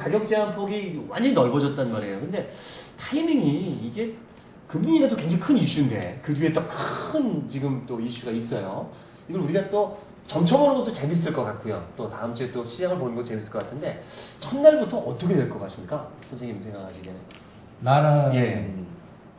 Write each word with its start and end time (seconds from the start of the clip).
가격 0.00 0.26
제한 0.26 0.50
폭이 0.50 1.04
완전히 1.08 1.34
넓어졌단 1.34 1.92
말이에요. 1.92 2.20
근데 2.20 2.48
타이밍이 2.98 3.80
이게 3.82 4.14
금리인가도 4.66 5.14
굉장히 5.16 5.42
큰 5.42 5.56
이슈인데 5.58 6.20
그 6.22 6.32
뒤에 6.34 6.52
또 6.52 6.62
큰 6.66 7.46
지금 7.48 7.84
또 7.86 8.00
이슈가 8.00 8.30
있어요. 8.32 8.90
이걸 9.28 9.42
우리가 9.42 9.68
또 9.68 9.98
점쳐보는 10.26 10.76
것도 10.78 10.92
재밌을 10.92 11.32
것 11.34 11.44
같고요. 11.44 11.84
또 11.96 12.08
다음 12.08 12.34
주에 12.34 12.50
또 12.52 12.64
시장을 12.64 12.96
보는 12.98 13.14
것도 13.16 13.24
재밌을 13.26 13.52
것 13.52 13.62
같은데 13.62 14.02
첫날부터 14.38 14.96
어떻게 14.98 15.34
될 15.34 15.50
것 15.50 15.58
같습니까? 15.60 16.08
선생님 16.28 16.60
생각하시기에는 16.62 17.20
나는 17.80 18.34
예. 18.34 18.72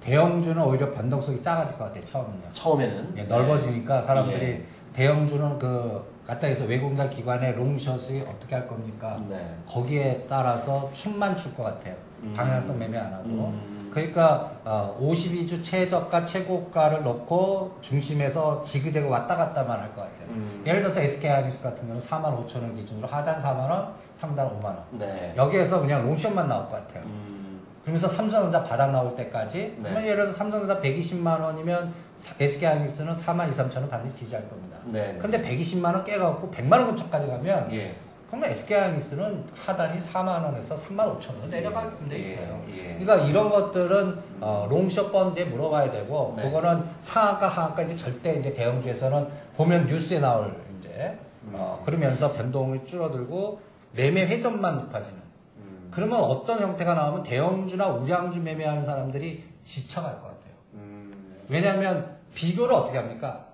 대형주는 0.01 0.61
오히려 0.61 0.91
변동성이 0.93 1.41
작아질 1.41 1.77
것 1.77 1.85
같아 1.85 2.05
처음은요. 2.05 2.43
처음에는 2.53 3.13
예, 3.17 3.23
넓어지니까 3.23 4.03
사람들이 4.03 4.41
예. 4.45 4.65
대형주는 4.93 5.57
그 5.59 6.03
갖다 6.25 6.47
해서 6.47 6.65
외국인과 6.65 7.09
기관의 7.09 7.55
롱숏이 7.55 8.21
어떻게 8.21 8.55
할 8.55 8.67
겁니까? 8.67 9.19
네. 9.27 9.55
거기에 9.67 10.25
따라서 10.29 10.89
춤만 10.93 11.35
출 11.35 11.53
것 11.55 11.63
같아요. 11.63 11.95
음. 12.23 12.33
방향성 12.35 12.77
매매 12.79 12.97
안 12.97 13.11
하고. 13.13 13.25
음. 13.27 13.89
그러니까 13.91 14.51
어, 14.63 14.97
52주 15.01 15.61
최저가 15.63 16.23
최고가를 16.23 17.03
넣고 17.03 17.77
중심에서 17.81 18.63
지그재그 18.63 19.09
왔다 19.09 19.35
갔다만 19.35 19.79
할 19.79 19.87
것 19.89 19.97
같아요. 20.03 20.27
음. 20.29 20.63
예를 20.65 20.81
들어서 20.81 21.01
SK하이닉스 21.01 21.61
같은 21.61 21.81
경우는 21.87 21.99
4만 21.99 22.23
5천 22.47 22.61
원 22.61 22.75
기준으로 22.75 23.07
하단 23.07 23.39
4만 23.41 23.69
원, 23.69 23.93
상단 24.15 24.47
5만 24.59 24.65
원. 24.65 24.83
네. 24.91 25.33
여기에서 25.35 25.81
그냥 25.81 26.05
long 26.05 26.19
short만 26.19 26.47
나올 26.47 26.69
것 26.69 26.87
같아요. 26.87 27.03
음. 27.05 27.59
그러면서 27.81 28.07
삼성전자 28.07 28.63
바닥 28.63 28.91
나올 28.91 29.15
때까지 29.15 29.57
네. 29.57 29.79
그러면 29.81 30.03
예를 30.03 30.17
들어서 30.17 30.37
삼성전자 30.37 30.79
120만 30.79 31.41
원이면 31.41 31.93
SK하이닉스는 32.39 33.13
4만 33.13 33.49
2, 33.49 33.51
3천 33.53 33.75
원 33.77 33.89
반드시 33.89 34.15
지지할 34.15 34.47
겁니다. 34.49 34.77
네. 34.85 35.17
근데 35.21 35.41
120만 35.41 35.93
원 35.93 36.03
깨갖고 36.03 36.51
100만 36.51 36.73
원 36.73 36.87
근처까지 36.87 37.27
가면 37.27 37.73
예. 37.73 37.95
그러면 38.31 38.49
SK하이닉스는 38.51 39.43
하단이 39.53 39.99
4만 39.99 40.45
원에서 40.45 40.75
3만 40.75 41.19
5천 41.19 41.39
원 41.41 41.49
내려가게 41.49 42.07
돼 42.07 42.19
있어요. 42.19 42.63
예. 42.69 42.77
예. 42.77 42.97
그러니까 42.97 43.27
이런 43.27 43.49
것들은 43.49 44.19
어, 44.39 44.67
롱숏 44.69 45.11
펀드에 45.11 45.45
물어봐야 45.45 45.91
되고 45.91 46.33
네. 46.37 46.43
그거는 46.43 46.83
상하가 47.01 47.47
하하가 47.49 47.81
이제 47.81 47.95
절대 47.97 48.33
이제 48.35 48.53
대형주에서는 48.53 49.27
보면 49.57 49.87
뉴스에 49.87 50.19
나올 50.19 50.55
이제 50.79 51.17
음. 51.43 51.51
어, 51.55 51.81
그러면서 51.85 52.31
변동이 52.31 52.85
줄어들고 52.85 53.59
매매 53.93 54.25
회전만 54.25 54.77
높아지는 54.77 55.19
음. 55.57 55.89
그러면 55.91 56.19
어떤 56.19 56.61
형태가 56.61 56.93
나오면 56.93 57.23
대형주나 57.23 57.87
우량주 57.87 58.41
매매하는 58.41 58.85
사람들이 58.85 59.43
지쳐갈 59.65 60.13
것 60.13 60.23
같아요. 60.23 60.53
음. 60.75 61.35
왜냐하면 61.49 62.10
비교를 62.33 62.73
어떻게 62.73 62.97
합니까? 62.97 63.47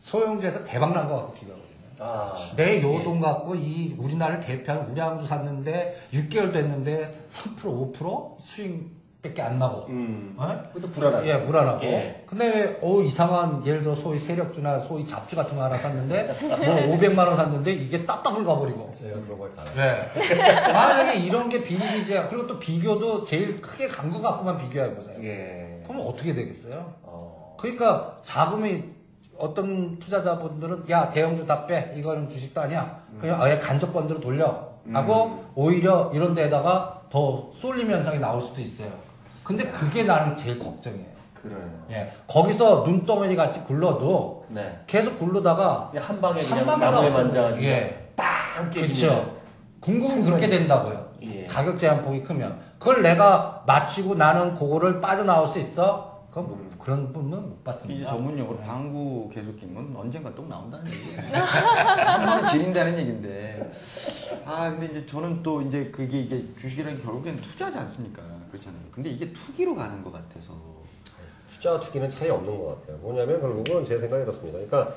소형주에서 0.00 0.64
대박 0.64 0.92
난것 0.92 1.16
같고 1.18 1.32
비교하거든요. 1.34 1.64
아. 2.00 2.32
내 2.56 2.82
요돈 2.82 3.20
갖고 3.20 3.54
이 3.54 3.94
우리나라를 3.98 4.40
대표하는 4.40 4.90
우량주 4.90 5.26
샀는데 5.26 6.08
6개월 6.12 6.52
됐는데 6.52 7.10
3% 7.28 7.94
5% 7.94 8.36
수익밖에 8.40 9.40
안 9.40 9.58
나고 9.58 9.86
음. 9.88 10.34
어? 10.36 10.62
그것도 10.74 10.90
불안하고. 10.90 11.26
예, 11.26 11.40
불안하고. 11.40 11.84
예. 11.86 12.24
근데 12.26 12.78
어 12.82 13.00
이상한 13.00 13.64
예를 13.64 13.82
들어 13.82 13.94
소위 13.94 14.18
세력주나 14.18 14.80
소위 14.80 15.06
잡주 15.06 15.36
같은 15.36 15.56
거 15.56 15.62
하나 15.64 15.78
샀는데 15.78 16.36
뭐 16.42 16.96
500만 16.98 17.18
원 17.18 17.36
샀는데 17.36 17.72
이게 17.72 18.04
딱딱을 18.04 18.44
가버리고. 18.44 18.92
제가 18.94 19.18
그런 19.22 19.38
걸. 19.38 19.52
예. 19.78 20.12
만약에 20.72 21.20
이런 21.20 21.48
게 21.48 21.62
비리기제 21.62 22.26
그리고 22.28 22.46
또 22.46 22.58
비교도 22.58 23.24
제일 23.24 23.60
크게 23.62 23.88
간것 23.88 24.20
갖고만 24.20 24.58
비교해 24.58 24.94
보세요. 24.94 25.16
예. 25.22 25.80
그러면 25.84 26.06
어떻게 26.06 26.34
되겠어요? 26.34 26.92
어. 27.64 27.72
그러니까 27.76 28.16
자금이 28.22 28.84
어떤 29.38 29.98
투자자분들은 29.98 30.84
야 30.90 31.10
대형주 31.10 31.46
다 31.46 31.66
빼 31.66 31.94
이거는 31.96 32.28
주식도 32.28 32.60
아니야 32.60 33.00
그냥 33.20 33.40
아예 33.42 33.58
간접 33.58 33.92
펀드로 33.92 34.20
돌려 34.20 34.68
하고 34.92 35.44
오히려 35.54 36.10
이런 36.14 36.34
데다가 36.34 37.00
더 37.10 37.48
쏠림 37.54 37.90
현상이 37.90 38.18
나올 38.20 38.40
수도 38.40 38.60
있어요 38.60 38.88
근데 39.42 39.64
그게 39.70 40.04
나는 40.04 40.36
제일 40.36 40.58
걱정이에요 40.58 41.14
그래요. 41.42 41.58
예 41.90 42.12
거기서 42.28 42.84
눈덩어리 42.86 43.34
같이 43.34 43.60
굴러도 43.64 44.46
네. 44.48 44.80
계속 44.86 45.18
굴러다가 45.18 45.90
한 45.96 46.20
방에 46.20 46.40
한 46.42 46.50
그냥 46.50 46.66
방에 46.66 46.84
나무에 46.84 47.00
나오죠. 47.10 47.22
만져가지고 47.24 47.64
예. 47.64 48.10
빵 48.16 48.70
깨지면. 48.70 49.14
그렇죠 49.16 49.34
궁금은 49.80 50.24
그렇게 50.24 50.48
된다고요 50.48 51.08
예. 51.22 51.46
가격 51.46 51.78
제한폭이 51.78 52.22
크면 52.22 52.58
그걸 52.78 53.02
내가 53.02 53.62
맞추고 53.66 54.14
나는 54.14 54.54
그거를 54.54 55.00
빠져나올 55.00 55.48
수 55.48 55.58
있어 55.58 56.13
그건 56.34 56.48
뭐 56.48 56.68
그런 56.80 57.12
분은 57.12 57.30
못 57.42 57.52
이제 57.52 57.62
봤습니다 57.62 58.08
전문용어로 58.10 58.58
방구 58.58 59.30
개속김은 59.32 59.94
언젠가 59.94 60.34
또 60.34 60.44
나온다는 60.48 60.84
얘기예요. 60.90 61.20
한 61.20 62.26
번은 62.26 62.48
지린다는 62.48 62.98
얘기인데. 62.98 63.70
아, 64.44 64.68
근데 64.68 64.86
이제 64.86 65.06
저는 65.06 65.44
또 65.44 65.62
이제 65.62 65.92
그게 65.92 66.22
이게 66.22 66.42
주식이라는 66.58 66.98
게 66.98 67.04
결국엔 67.04 67.36
투자지 67.36 67.78
않습니까? 67.78 68.20
그렇잖아요. 68.50 68.82
근데 68.90 69.10
이게 69.10 69.32
투기로 69.32 69.76
가는 69.76 70.02
것 70.02 70.12
같아서. 70.12 70.54
투자와 71.52 71.78
투기는 71.78 72.08
차이 72.08 72.28
없는 72.28 72.58
것 72.58 72.80
같아요. 72.80 72.96
뭐냐면 72.98 73.40
결국은 73.40 73.84
제 73.84 73.96
생각이 73.96 74.24
이렇습니다. 74.24 74.58
그러니까 74.58 74.92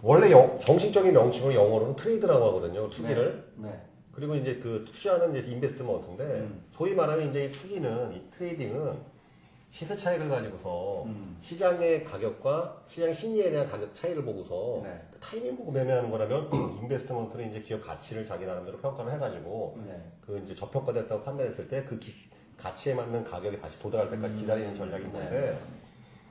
원래 0.00 0.30
영- 0.30 0.58
정식적인 0.58 1.12
명칭으로 1.12 1.52
영어로는 1.54 1.96
트레이드라고 1.96 2.42
하거든요. 2.46 2.88
투기를. 2.88 3.46
네. 3.56 3.78
그리고 4.10 4.34
이제 4.34 4.54
그 4.56 4.86
투자는 4.90 5.36
이제 5.36 5.50
investment인데 5.50 6.24
음. 6.24 6.64
소위 6.74 6.94
말하면 6.94 7.28
이제 7.28 7.44
이 7.44 7.52
투기는 7.52 8.14
이 8.14 8.22
trading은 8.38 9.15
시세 9.76 9.94
차익을 9.94 10.30
가지고서 10.30 11.02
음. 11.04 11.36
시장의 11.38 12.02
가격과 12.02 12.80
시장 12.86 13.12
심리에 13.12 13.50
대한 13.50 13.66
가격 13.66 13.94
차이를 13.94 14.24
보고서 14.24 14.80
네. 14.82 14.98
그 15.12 15.18
타이밍 15.20 15.54
보고 15.54 15.70
매매하는 15.70 16.08
거라면 16.08 16.48
investment는 16.80 17.50
이제 17.50 17.60
기업 17.60 17.82
가치를 17.82 18.24
자기 18.24 18.46
나름대로 18.46 18.78
평가를 18.78 19.12
해가지고 19.12 19.78
네. 19.86 20.02
그 20.22 20.38
이제 20.38 20.54
저평가됐다고 20.54 21.22
판단했을 21.22 21.68
때 21.68 21.84
그 21.84 22.00
가치에 22.56 22.94
맞는 22.94 23.22
가격이 23.24 23.60
다시 23.60 23.78
도달할 23.78 24.08
때까지 24.12 24.36
기다리는 24.36 24.72
전략인 24.72 25.12
건데 25.12 25.58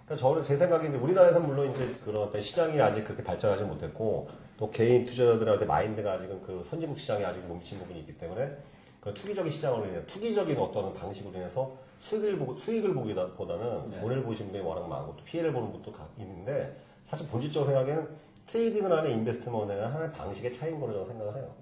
그러니까 0.05 0.15
저는 0.15 0.41
제 0.41 0.57
생각에 0.57 0.87
이제 0.87 0.97
우리나라에서는 0.97 1.45
물론 1.45 1.69
이제 1.69 1.85
그런 2.03 2.23
어떤 2.23 2.41
시장이 2.41 2.81
아직 2.81 3.03
그렇게 3.03 3.23
발전하지 3.23 3.63
못했고 3.65 4.27
또 4.57 4.71
개인 4.71 5.05
투자자들한테 5.05 5.65
마인드가 5.65 6.13
아직은 6.13 6.41
그 6.41 6.63
선진국 6.63 6.97
시장에 6.97 7.23
아직 7.23 7.45
멈춘 7.47 7.77
부분이 7.77 7.99
있기 7.99 8.17
때문에 8.17 8.57
그런 9.01 9.13
투기적인 9.13 9.51
시장으로 9.51 9.85
인해 9.85 10.03
투기적인 10.07 10.57
어떤 10.57 10.95
방식으로 10.95 11.37
인해서 11.37 11.84
수익을 11.99 12.37
보고 12.37 12.55
수익을 12.57 12.93
보기보다는 12.93 13.89
네. 13.91 13.99
돈을 14.01 14.23
보시는 14.23 14.51
분들이 14.51 14.63
워낙 14.67 14.87
많고 14.87 15.15
또 15.17 15.23
피해를 15.23 15.51
보는 15.51 15.71
분도 15.71 15.91
가- 15.91 16.07
있는데 16.17 16.79
사실 17.05 17.27
본질적으로 17.27 17.71
생각에는 17.71 18.07
trading을 18.45 18.91
하는 18.91 19.09
investment는 19.11 19.85
하나의 19.87 20.13
방식의 20.13 20.53
차이인 20.53 20.79
거로 20.79 20.91
저는 20.93 21.07
생각을 21.07 21.35
해요. 21.37 21.55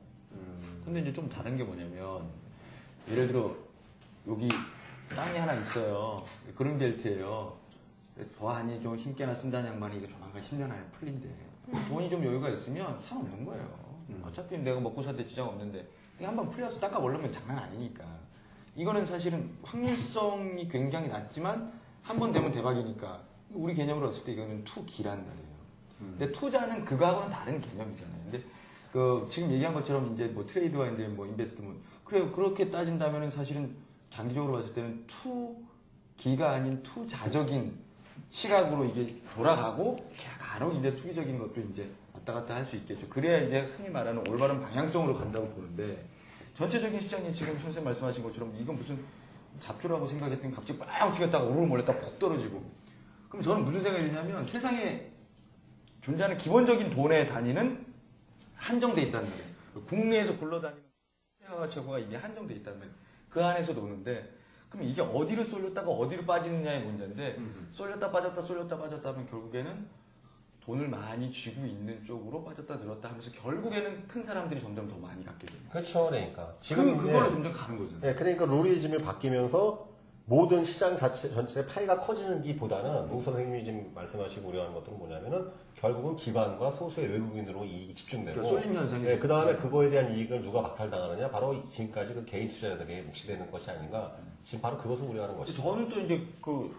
근데 0.84 1.00
이제 1.00 1.14
좀 1.14 1.30
다른 1.30 1.56
게 1.56 1.64
뭐냐면 1.64 2.24
예를 3.10 3.28
들어 3.28 3.56
여기 4.28 4.50
땅이 5.16 5.38
하나 5.38 5.54
있어요. 5.54 6.24
그린벨트예요. 6.56 7.56
보안이 8.38 8.82
좀 8.82 8.96
힘께나 8.98 9.34
쓴다는 9.34 9.72
양반이 9.72 9.98
이거 9.98 10.08
조만간 10.08 10.42
10년 10.42 10.64
안에 10.64 10.84
풀린대. 10.92 11.30
돈이 11.88 12.10
좀 12.10 12.24
여유가 12.26 12.50
있으면 12.50 12.98
상관없는 13.00 13.46
거예요. 13.46 13.84
어차피 14.26 14.58
내가 14.58 14.80
먹고 14.80 15.02
살때 15.02 15.26
지장 15.26 15.48
없는데 15.48 15.88
이게 16.18 16.26
한번 16.26 16.50
풀려서 16.50 16.80
닦아보려면 16.80 17.32
장난 17.32 17.58
아니니까. 17.60 18.04
이거는 18.76 19.06
사실은 19.06 19.50
확률성이 19.64 20.68
굉장히 20.68 21.08
낮지만 21.08 21.72
한 22.02 22.20
번 22.20 22.32
되면 22.32 22.52
대박이니까 22.52 23.22
우리 23.52 23.74
개념으로 23.74 24.08
봤을 24.08 24.24
때 24.26 24.34
이거는 24.34 24.64
투기란 24.66 25.18
말이에요. 25.26 25.54
근데 26.00 26.32
투자는 26.34 26.84
그거하고는 26.84 27.30
다른 27.30 27.62
개념이잖아요. 27.62 28.24
근데 28.24 28.44
그 28.92 29.26
지금 29.30 29.52
얘기한 29.52 29.74
것처럼 29.74 30.14
이제 30.14 30.26
뭐 30.28 30.46
트레이드와 30.46 30.90
이제 30.90 31.08
뭐 31.08 31.26
인베스트먼트 31.26 31.80
그래요. 32.04 32.32
그렇게 32.32 32.70
따진다면은 32.70 33.32
사실은 33.32 33.74
장기적으로 34.10 34.54
봤을 34.54 34.74
때는 34.74 35.06
투기가 36.18 36.52
아닌 36.52 36.84
투자적인 36.84 37.78
시각으로 38.30 38.86
이제 38.86 39.16
돌아가고 39.34 40.10
간혹 40.40 40.76
이제 40.76 40.94
투기적인 40.96 41.40
것도 41.40 41.62
이제 41.72 41.90
왔다 42.14 42.34
갔다 42.34 42.56
할 42.56 42.66
수 42.66 42.76
있겠죠. 42.76 43.08
그래야 43.08 43.40
이제 43.40 43.62
흔히 43.62 43.90
말하는 43.90 44.28
올바른 44.28 44.60
방향성으로 44.60 45.14
간다고 45.16 45.48
보는데 45.50 46.06
전체적인 46.54 47.00
시장이 47.02 47.34
지금 47.34 47.54
선생님 47.60 47.86
말씀하신 47.86 48.24
것처럼 48.24 48.56
이건 48.60 48.76
무슨 48.76 49.04
잡주라고 49.60 50.06
생각했더니 50.08 50.54
갑자기 50.54 50.80
빡 50.80 51.14
튀겼다가 51.14 51.46
오르고 51.46 51.66
몰렸다가 51.66 52.00
훅 52.00 52.20
떨어지고 52.20 52.64
그럼 53.30 53.42
저는 53.42 53.66
무슨 53.66 53.82
생각이 53.82 54.06
드냐면 54.06 54.46
세상에 54.46 55.12
존재하는 56.02 56.38
기본적인 56.38 56.90
돈의 56.92 57.28
단위는 57.28 57.86
한정돼 58.56 59.04
있다는 59.04 59.30
말이에요. 59.30 59.48
국내에서 59.86 60.38
굴러다니는 60.38 60.84
최고가 61.70 62.00
이미 62.00 62.16
한정돼 62.16 62.56
있다는 62.56 62.80
말이에요. 62.80 62.98
그 63.30 63.44
안에서 63.44 63.74
노는데 63.74 64.32
그럼 64.70 64.86
이게 64.86 65.02
어디로 65.02 65.44
쏠렸다가 65.44 65.90
어디로 65.90 66.26
빠지느냐의 66.26 66.84
문제인데 66.84 67.38
쏠렸다 67.72 68.12
빠졌다 68.12 68.42
쏠렸다 68.42 68.78
빠졌다 68.78 69.10
하면 69.10 69.26
결국에는 69.28 69.88
돈을 70.66 70.88
많이 70.88 71.30
쥐고 71.30 71.66
있는 71.66 72.04
쪽으로 72.06 72.44
빠졌다 72.44 72.78
늘었다 72.78 73.10
하면서 73.10 73.30
결국에는 73.32 74.08
큰 74.08 74.24
사람들이 74.24 74.62
점점 74.62 74.88
더 74.88 74.96
많이 74.96 75.24
갖게 75.24 75.46
됩니다. 75.46 75.72
그렇죠, 75.74 76.06
그러니까 76.06 76.54
지금 76.62 76.86
지금 76.86 76.98
그걸로 76.98 77.26
예. 77.26 77.30
점점 77.32 77.52
가는 77.52 77.78
거잖아요. 77.78 78.02
네, 78.02 78.16
그러니까 78.16 78.48
좀 78.48 78.98
바뀌면서 78.98 79.94
모든 80.26 80.64
시장 80.64 80.96
자체 80.96 81.30
전체의 81.30 81.68
파이가 81.68 82.00
커지는 82.00 82.42
기보다는 82.42 83.10
무 83.10 83.22
선생님이 83.22 83.62
지금 83.62 83.92
말씀하시고 83.94 84.48
우려하는 84.48 84.74
것들은 84.74 84.98
뭐냐면은 84.98 85.52
결국은 85.76 86.16
기관과 86.16 86.72
소수의 86.72 87.10
외국인으로 87.10 87.66
이익이 87.66 87.94
집중되고 87.94 88.42
그러니까 88.42 88.62
쏠림 88.62 88.78
현상이 88.78 89.04
네, 89.04 89.20
그 89.20 89.28
다음에 89.28 89.58
그거에 89.58 89.90
대한 89.90 90.14
이익을 90.14 90.42
누가 90.42 90.62
박탈당하느냐 90.62 91.30
바로 91.30 91.68
지금까지 91.68 92.14
그 92.14 92.24
개인 92.24 92.48
투자자들에게 92.48 93.02
몫이되는 93.02 93.52
것이 93.52 93.70
아닌가 93.70 94.16
지금 94.46 94.62
바로 94.62 94.78
그것을 94.78 95.08
우려하는 95.08 95.38
것이죠. 95.38 95.62
저는 95.62 95.90
또 95.90 96.00
이제 96.00 96.26
그 96.42 96.74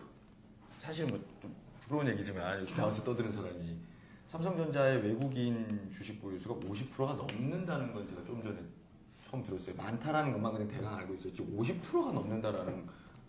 사실 0.79 1.05
뭐 1.05 1.19
좀 1.43 1.64
부러운 1.87 2.09
얘기지만 2.09 2.61
여기 2.61 2.75
나와서 2.75 3.05
떠드는 3.05 3.31
사람이 3.31 3.77
삼성전자의 4.29 5.03
외국인 5.03 5.89
주식 5.93 6.21
보유수가 6.21 6.55
50%가 6.67 7.15
넘는다는 7.15 7.93
건 7.93 8.09
제가 8.09 8.25
좀 8.25 8.43
전에 8.43 8.57
처음 9.29 9.45
들었어요. 9.45 9.75
많다라는 9.77 10.33
것만 10.33 10.53
그냥 10.53 10.69
대강 10.69 10.95
알고 10.95 11.15
있었지 11.15 11.43
50%가 11.43 12.13
넘는다라는 12.13 12.87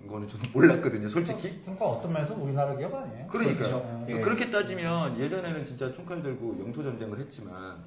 거는 0.07 0.27
저는 0.27 0.45
몰랐거든요, 0.53 1.07
솔직히. 1.09 1.61
그러니까 1.61 1.85
어떤 1.85 2.13
면에서 2.13 2.33
우리나라 2.35 2.75
기업 2.75 2.93
아니에요? 2.93 3.27
그러니까 3.27 3.57
그렇죠. 3.57 4.05
예. 4.07 4.19
그렇게 4.19 4.49
따지면 4.49 5.19
예전에는 5.19 5.63
진짜 5.65 5.91
총칼 5.91 6.23
들고 6.23 6.57
영토 6.59 6.81
전쟁을 6.81 7.19
했지만 7.19 7.83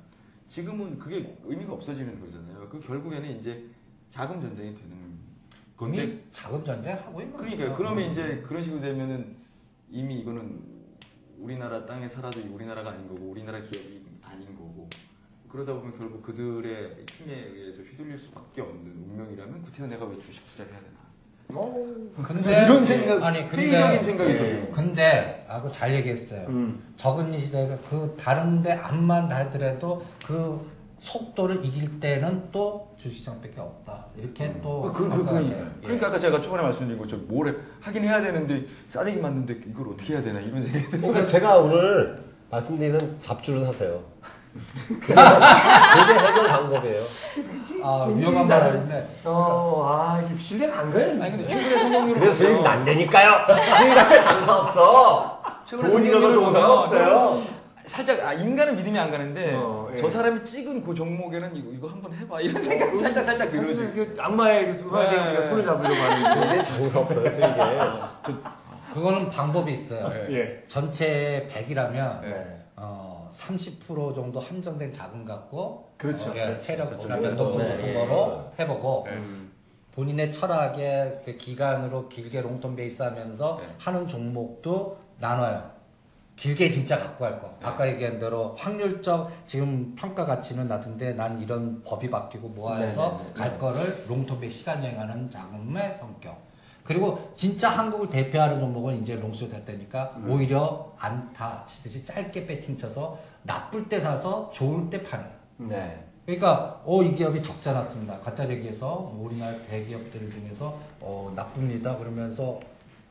지금은 0.49 0.99
그게 0.99 1.39
의미가 1.45 1.73
없어지는 1.73 2.21
거잖아요. 2.21 2.69
그 2.69 2.81
결국에는 2.81 3.39
이제 3.39 3.69
자금 4.11 4.41
전쟁이 4.41 4.75
되는 4.75 5.19
건데 5.77 6.25
자금 6.33 6.65
전쟁 6.65 6.97
하고 6.97 7.21
있는 7.21 7.37
그러니까 7.37 7.65
거죠. 7.65 7.77
그러면 7.77 8.11
이제 8.11 8.43
그런 8.47 8.63
식으로 8.63 8.81
되면은 8.81 9.37
이미 9.91 10.21
이거는 10.21 10.61
우리나라 11.39 11.87
땅에 11.87 12.09
살아도 12.09 12.41
우리나라가 12.53 12.91
아닌 12.91 13.09
거고 13.09 13.31
우리나라 13.31 13.61
기업이 13.61 14.03
아닌 14.23 14.55
거고 14.57 14.89
그러다 15.49 15.73
보면 15.75 15.97
결국 15.99 16.23
그들의 16.23 17.07
힘에 17.11 17.35
의해서 17.35 17.83
휘둘릴 17.83 18.19
수밖에 18.19 18.61
없는 18.61 18.87
운명이라면 18.87 19.63
구태여 19.63 19.87
내가 19.87 20.05
왜 20.05 20.19
주식 20.19 20.45
투자를 20.47 20.73
해야 20.73 20.81
되나 20.81 20.99
어, 21.51 22.13
근데 22.23 22.65
이런 22.65 22.85
생각 22.85 23.23
아니 23.23 23.49
근데 23.49 23.71
회의적인 23.71 24.03
생각이 24.03 24.31
예. 24.33 24.71
근데 24.71 25.47
아그 25.49 25.73
잘 25.73 25.95
얘기했어요. 25.95 26.47
음. 26.49 26.93
적은 26.97 27.39
시대에서 27.39 27.79
그 27.89 28.15
다른데 28.19 28.73
암만 28.73 29.29
달더라도 29.29 30.05
그 30.27 30.78
속도를 30.99 31.65
이길 31.65 32.01
때는 32.01 32.49
또 32.53 32.95
주식시장밖에 32.99 33.61
없다. 33.61 34.07
이렇게 34.17 34.61
또 34.63 34.83
그, 34.83 34.93
그, 34.93 35.05
그, 35.05 35.11
할것 35.11 35.27
그, 35.27 35.33
같아요. 35.49 35.67
그러니까 35.83 36.07
아까 36.09 36.19
제가 36.19 36.41
초반에 36.41 36.63
말씀드린 36.65 36.99
것처럼 36.99 37.27
뭘 37.29 37.49
해- 37.49 37.55
하긴 37.81 38.05
해야 38.05 38.21
되는데 38.21 38.65
싸대기 38.87 39.21
맞는데 39.21 39.61
이걸 39.69 39.89
어떻게 39.89 40.15
해야 40.15 40.23
되나 40.23 40.41
이런 40.41 40.61
생각이 40.61 40.91
들어요. 40.91 41.03
그러니까 41.03 41.27
제가 41.27 41.59
오늘 41.59 42.19
말씀드리는 42.51 43.19
잡주를 43.21 43.65
사세요. 43.65 44.03
그게, 44.89 45.15
그게 45.15 46.15
해결 46.19 46.49
방법이에요. 46.49 47.03
아 47.85 48.07
위험한 48.13 48.49
말 48.49 48.63
아닌데 48.63 49.09
어, 49.25 49.85
아, 49.87 50.21
이게 50.23 50.37
신뢰가 50.41 50.81
안 50.81 50.91
가요. 50.91 51.11
아니 51.23 51.31
근데 51.31 51.45
최근에 51.47 51.79
성공률을 51.79 52.21
그래서 52.21 52.33
수익이 52.45 52.63
난다니까요. 52.63 53.47
수익 53.79 53.97
앞에 53.99 54.21
장사 54.21 54.57
없어. 54.57 55.43
최근에 55.65 55.91
돈 55.91 56.05
잃어도 56.05 56.33
좋은 56.33 56.53
사람 56.53 56.67
보면 56.69 56.79
없어요. 56.83 57.58
살짝 57.89 58.21
아, 58.21 58.35
인간은 58.35 58.77
믿음이 58.77 58.99
안 58.99 59.11
가는데 59.11 59.55
어, 59.55 59.89
예. 59.93 59.97
저 59.97 60.09
사람이 60.09 60.45
찍은 60.45 60.83
그 60.83 60.95
종목에는 60.95 61.57
이거 61.57 61.71
이거 61.71 61.89
한번 61.89 62.13
해봐 62.13 62.41
이런 62.43 62.63
생각 62.63 62.95
살짝 62.95 63.25
살짝 63.25 63.51
들거든요. 63.51 63.95
그 63.95 64.15
악마의 64.19 64.67
그 64.67 64.75
순간에 64.75 65.11
네. 65.11 65.29
우리가 65.29 65.43
손을 65.43 65.65
잡으려고 65.65 65.95
하는데. 65.95 66.41
근데 66.49 66.63
장사 66.63 67.01
없어요, 67.01 67.31
수익에. 67.31 68.37
그거는 68.93 69.31
방법이 69.31 69.73
있어요. 69.73 70.07
네. 70.09 70.27
예. 70.31 70.65
전체 70.69 71.49
100이라면 71.51 72.21
네. 72.21 72.67
어, 72.77 73.31
30% 73.33 74.15
정도 74.15 74.39
함정된 74.39 74.93
자금 74.93 75.25
갖고 75.25 75.91
그렇죠. 75.97 76.31
어, 76.31 76.35
예, 76.37 76.45
그렇죠. 76.45 76.63
세력 76.63 76.91
변동성 76.91 77.63
예. 77.83 77.95
거로 77.95 78.53
해보고 78.59 79.07
네. 79.07 79.19
본인의 79.95 80.31
철학에 80.31 81.23
그 81.25 81.37
기간으로 81.39 82.09
길게 82.09 82.43
롱텀 82.43 82.77
베이스 82.77 83.03
하면서 83.03 83.59
네. 83.61 83.67
하는 83.79 84.07
종목도 84.07 84.99
나눠요. 85.19 85.78
길게 86.39 86.71
진짜 86.71 86.97
갖고 86.97 87.25
갈 87.25 87.41
거. 87.41 87.53
아까 87.63 87.89
얘기한 87.89 88.21
대로 88.21 88.55
확률적 88.57 89.31
지금 89.45 89.95
평가 89.97 90.25
가치는 90.25 90.69
낮은데 90.69 91.15
난 91.15 91.43
이런 91.43 91.83
법이 91.83 92.09
바뀌고 92.09 92.51
뭐 92.51 92.77
해서 92.77 93.19
네, 93.19 93.25
네, 93.27 93.35
네. 93.35 93.41
갈 93.41 93.59
거를 93.59 94.05
베이스 94.41 94.59
시간 94.61 94.83
여행하는 94.85 95.29
자금의 95.29 95.97
성격. 95.99 96.39
그리고 96.85 97.19
진짜 97.35 97.69
한국을 97.69 98.09
대표하는 98.09 98.61
종목은 98.61 99.03
이제 99.03 99.17
롱스 99.17 99.51
됐다니까 99.51 100.15
음. 100.19 100.31
오히려 100.31 100.93
안타 100.97 101.65
치듯이 101.67 102.05
짧게 102.05 102.47
배팅 102.47 102.77
쳐서 102.77 103.19
나쁠 103.43 103.89
때 103.89 103.99
사서 104.01 104.49
좋을 104.53 104.89
때 104.89 105.03
파는. 105.03 105.27
네. 105.59 106.05
그러니까 106.25 106.81
어 106.85 107.03
이 107.03 107.15
기업이 107.17 107.43
적자 107.43 107.73
났습니다. 107.73 108.17
갖다 108.21 108.47
대기해서 108.47 109.13
우리나라 109.19 109.53
대기업들 109.69 110.31
중에서 110.31 110.79
어 111.01 111.33
나쁩니다. 111.35 111.97
그러면서 111.97 112.61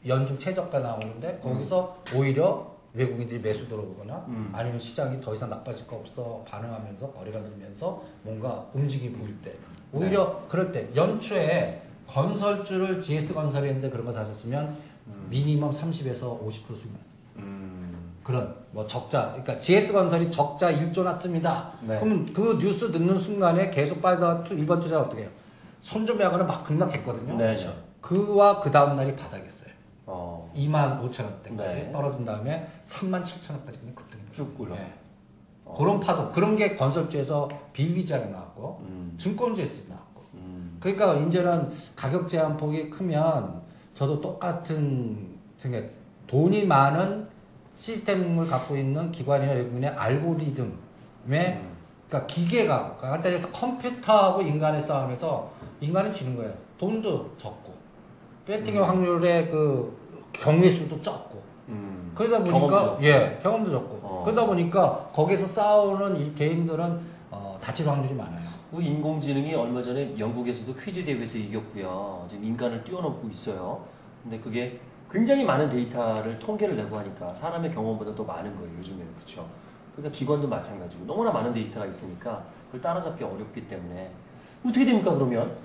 연중 0.07 0.39
최저가 0.39 0.79
나오는데 0.79 1.39
거기서 1.39 1.97
오히려 2.15 2.76
외국인들이 2.97 3.39
매수 3.39 3.67
들어오거나 3.69 4.25
음. 4.27 4.49
아니면 4.53 4.79
시장이 4.79 5.21
더 5.21 5.33
이상 5.33 5.49
나빠질 5.49 5.87
거 5.87 5.97
없어 5.97 6.43
반응하면서 6.47 7.11
거래가 7.11 7.39
늘면서 7.39 8.03
뭔가 8.23 8.65
움직임이 8.73 9.13
보일 9.13 9.39
때 9.41 9.53
오히려 9.93 10.45
그럴 10.49 10.71
때 10.71 10.89
연초에 10.95 11.81
건설주를 12.07 13.01
GS 13.01 13.33
건설이 13.33 13.67
했는데 13.67 13.89
그런 13.89 14.05
거 14.05 14.11
사셨으면 14.11 14.75
minimum 15.29 15.71
30에서 15.71 16.41
50% 16.43 16.51
수익 16.51 16.93
났습니다. 16.93 17.17
음. 17.37 18.13
그런 18.23 18.55
뭐 18.71 18.85
적자 18.87 19.27
그러니까 19.29 19.59
GS 19.59 19.93
건설이 19.93 20.31
적자 20.31 20.71
1조 20.71 21.03
났습니다. 21.03 21.73
네. 21.81 21.99
그러면 21.99 22.33
그 22.33 22.57
뉴스 22.59 22.91
듣는 22.91 23.17
순간에 23.17 23.69
계속 23.69 24.01
투 24.43 24.53
일반 24.53 24.81
투자 24.81 24.99
어떻게 24.99 25.21
해요? 25.21 25.29
손좀 25.81 26.19
야가는 26.19 26.45
막 26.45 26.63
급락했거든요. 26.63 27.37
네, 27.37 27.55
네. 27.55 27.73
그와 28.01 28.59
그 28.59 28.71
다음 28.71 28.95
날이 28.95 29.15
바닥이었어요. 29.15 29.66
어. 30.07 30.49
2만 30.55 31.01
5천 31.01 31.25
원대까지 31.25 31.75
네. 31.75 31.91
떨어진 31.91 32.25
다음에 32.25 32.67
3만 32.85 33.23
7천 33.23 33.51
원까지 33.51 33.79
그냥 33.79 33.93
급등이 33.93 34.23
쭉 34.31 34.59
올라. 34.59 34.75
네. 34.75 34.93
그런 35.75 35.99
파도 35.99 36.31
그런 36.31 36.55
게 36.55 36.77
건설주에서 36.77 37.49
비비자가 37.73 38.27
나왔고 38.27 38.79
음. 38.87 39.13
증권주에서도 39.17 39.89
나왔고 39.89 40.23
음. 40.35 40.77
그러니까 40.79 41.13
이제는 41.15 41.73
가격 41.95 42.29
제한 42.29 42.55
폭이 42.55 42.89
크면 42.89 43.61
저도 43.93 44.21
똑같은 44.21 45.37
생각 45.57 45.83
돈이 46.25 46.65
많은 46.65 47.27
시스템을 47.75 48.47
갖고 48.47 48.77
있는 48.77 49.11
기관이나 49.11 49.51
외국인의 49.51 49.89
알고리즘에 49.89 50.71
그러니까 51.25 52.27
기계가 52.27 52.95
그러니까 52.95 53.09
간단히 53.09 53.35
해서 53.35 53.51
컴퓨터하고 53.51 54.41
인간의 54.41 54.81
싸움에서 54.81 55.51
인간은 55.81 56.13
지는 56.13 56.37
거예요. 56.37 56.53
돈도 56.77 57.35
적고 57.37 57.66
배팅의 58.47 58.81
확률의 58.81 59.49
그 59.51 59.95
경우의 60.31 60.71
수도 60.71 61.01
적고 61.01 61.41
음. 61.67 62.11
그러다 62.15 62.39
보니까 62.39 62.59
경험도 62.59 62.85
적고. 62.85 63.03
예 63.03 63.39
경험도 63.43 63.71
적고 63.71 63.99
어. 64.01 64.21
그러다 64.25 64.45
보니까 64.45 65.09
거기서 65.13 65.47
싸우는 65.47 66.19
이 66.21 66.33
개인들은 66.33 66.99
어, 67.29 67.59
다칠 67.61 67.87
확률이 67.87 68.13
많아요. 68.15 68.47
그 68.71 68.81
인공지능이 68.81 69.53
얼마 69.53 69.81
전에 69.81 70.17
영국에서도 70.17 70.73
퀴즈 70.75 71.03
대회에서 71.03 71.37
이겼고요. 71.37 72.25
지금 72.29 72.43
인간을 72.45 72.83
뛰어넘고 72.83 73.27
있어요. 73.29 73.83
근데 74.23 74.39
그게 74.39 74.79
굉장히 75.11 75.43
많은 75.45 75.69
데이터를 75.69 76.39
통계를 76.39 76.75
내고 76.75 76.97
하니까 76.97 77.33
사람의 77.33 77.71
경험보다 77.71 78.13
더 78.15 78.23
많은 78.23 78.55
거예요. 78.55 78.71
요즘에는 78.79 79.07
그렇죠. 79.15 79.47
그러니까 79.95 80.17
기관도 80.17 80.47
마찬가지고 80.47 81.05
너무나 81.05 81.31
많은 81.31 81.53
데이터가 81.53 81.85
있으니까 81.85 82.43
그걸 82.67 82.81
따라잡기 82.81 83.23
어렵기 83.23 83.67
때문에 83.67 84.11
어떻게 84.65 84.85
됩니까 84.85 85.13
그러면? 85.13 85.55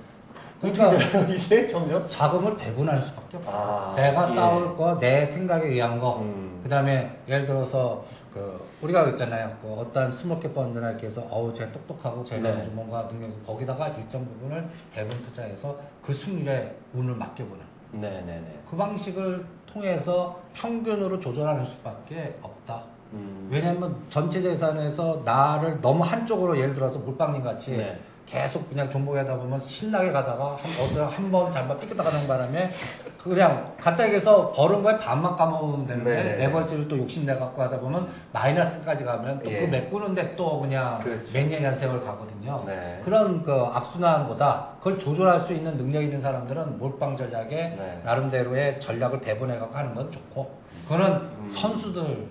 그러니까 0.62 0.92
이게 1.28 1.66
점점 1.66 2.08
자금을 2.08 2.56
배분할 2.56 3.00
수밖에 3.00 3.36
없어. 3.36 3.50
아, 3.50 3.94
내가 3.96 4.30
예. 4.30 4.34
싸울 4.34 4.76
거, 4.76 4.98
내 4.98 5.26
생각에 5.26 5.66
의한 5.66 5.98
거. 5.98 6.20
음. 6.20 6.60
그다음에 6.62 7.18
예를 7.26 7.44
들어서 7.44 8.04
그 8.32 8.64
우리가 8.80 9.08
있잖아요. 9.10 9.56
그 9.60 9.72
어떤 9.72 10.10
small 10.10 10.36
cap 10.37 10.52
펀드나 10.52 10.90
이렇게 10.90 11.08
해서 11.08 11.26
어우 11.28 11.52
쟤 11.52 11.70
똑똑하고 11.72 12.24
쟤는 12.24 12.58
네. 12.58 12.62
좀 12.62 12.76
뭔가 12.76 13.08
능력 13.08 13.44
거기다가 13.44 13.88
일정 13.88 14.24
부분을 14.24 14.68
배분 14.92 15.20
투자해서 15.22 15.76
그 16.00 16.14
승률에 16.14 16.76
운을 16.94 17.16
맡겨보는 17.16 17.64
네네네. 17.90 18.60
그 18.70 18.76
방식을 18.76 19.44
통해서 19.66 20.40
평균으로 20.54 21.18
조절하는 21.18 21.64
수밖에 21.64 22.38
없다. 22.40 22.84
음. 23.12 23.48
왜냐하면 23.50 23.96
전체 24.08 24.40
재산에서 24.40 25.22
나를 25.24 25.80
너무 25.80 26.04
한쪽으로 26.04 26.56
예를 26.56 26.72
들어서 26.72 27.00
몰빵님 27.00 27.42
같이 27.42 27.76
네. 27.76 27.98
계속 28.32 28.70
그냥 28.70 28.88
종목에 28.88 29.18
하다 29.18 29.36
보면 29.36 29.60
신나게 29.60 30.10
가다가 30.10 30.56
어떤 30.80 31.06
한번 31.06 31.52
잘못 31.52 31.78
삐끗다 31.78 32.02
가는 32.02 32.26
바람에 32.26 32.72
그냥 33.18 33.74
갖다 33.78 34.04
얘기해서 34.04 34.50
버는 34.52 34.82
거에 34.82 34.98
반만 34.98 35.36
까먹으면 35.36 35.86
되는데 35.86 36.10
네네. 36.10 36.36
레버리지를 36.38 36.88
또 36.88 36.96
욕심내 36.96 37.36
갖고 37.36 37.60
하다 37.60 37.78
보면 37.80 38.08
마이너스까지 38.32 39.04
가면 39.04 39.42
또 39.44 39.52
예. 39.52 39.60
그 39.60 39.64
메꾸는데 39.66 40.34
또 40.34 40.60
그냥 40.60 40.98
그렇죠. 41.00 41.30
몇 41.34 41.46
년이나 41.46 41.70
세월 41.72 42.00
가거든요. 42.00 42.64
네. 42.66 43.00
그런 43.04 43.42
그 43.42 43.52
악순환보다 43.52 44.76
그걸 44.78 44.98
조절할 44.98 45.38
수 45.38 45.52
있는 45.52 45.76
능력 45.76 46.02
있는 46.02 46.18
사람들은 46.18 46.78
몰빵 46.78 47.18
전략에 47.18 47.54
네. 47.54 48.00
나름대로의 48.02 48.80
전략을 48.80 49.20
배분해 49.20 49.58
갖고 49.58 49.76
하는 49.76 49.94
건 49.94 50.10
좋고 50.10 50.50
그거는 50.84 51.48
선수들 51.48 52.26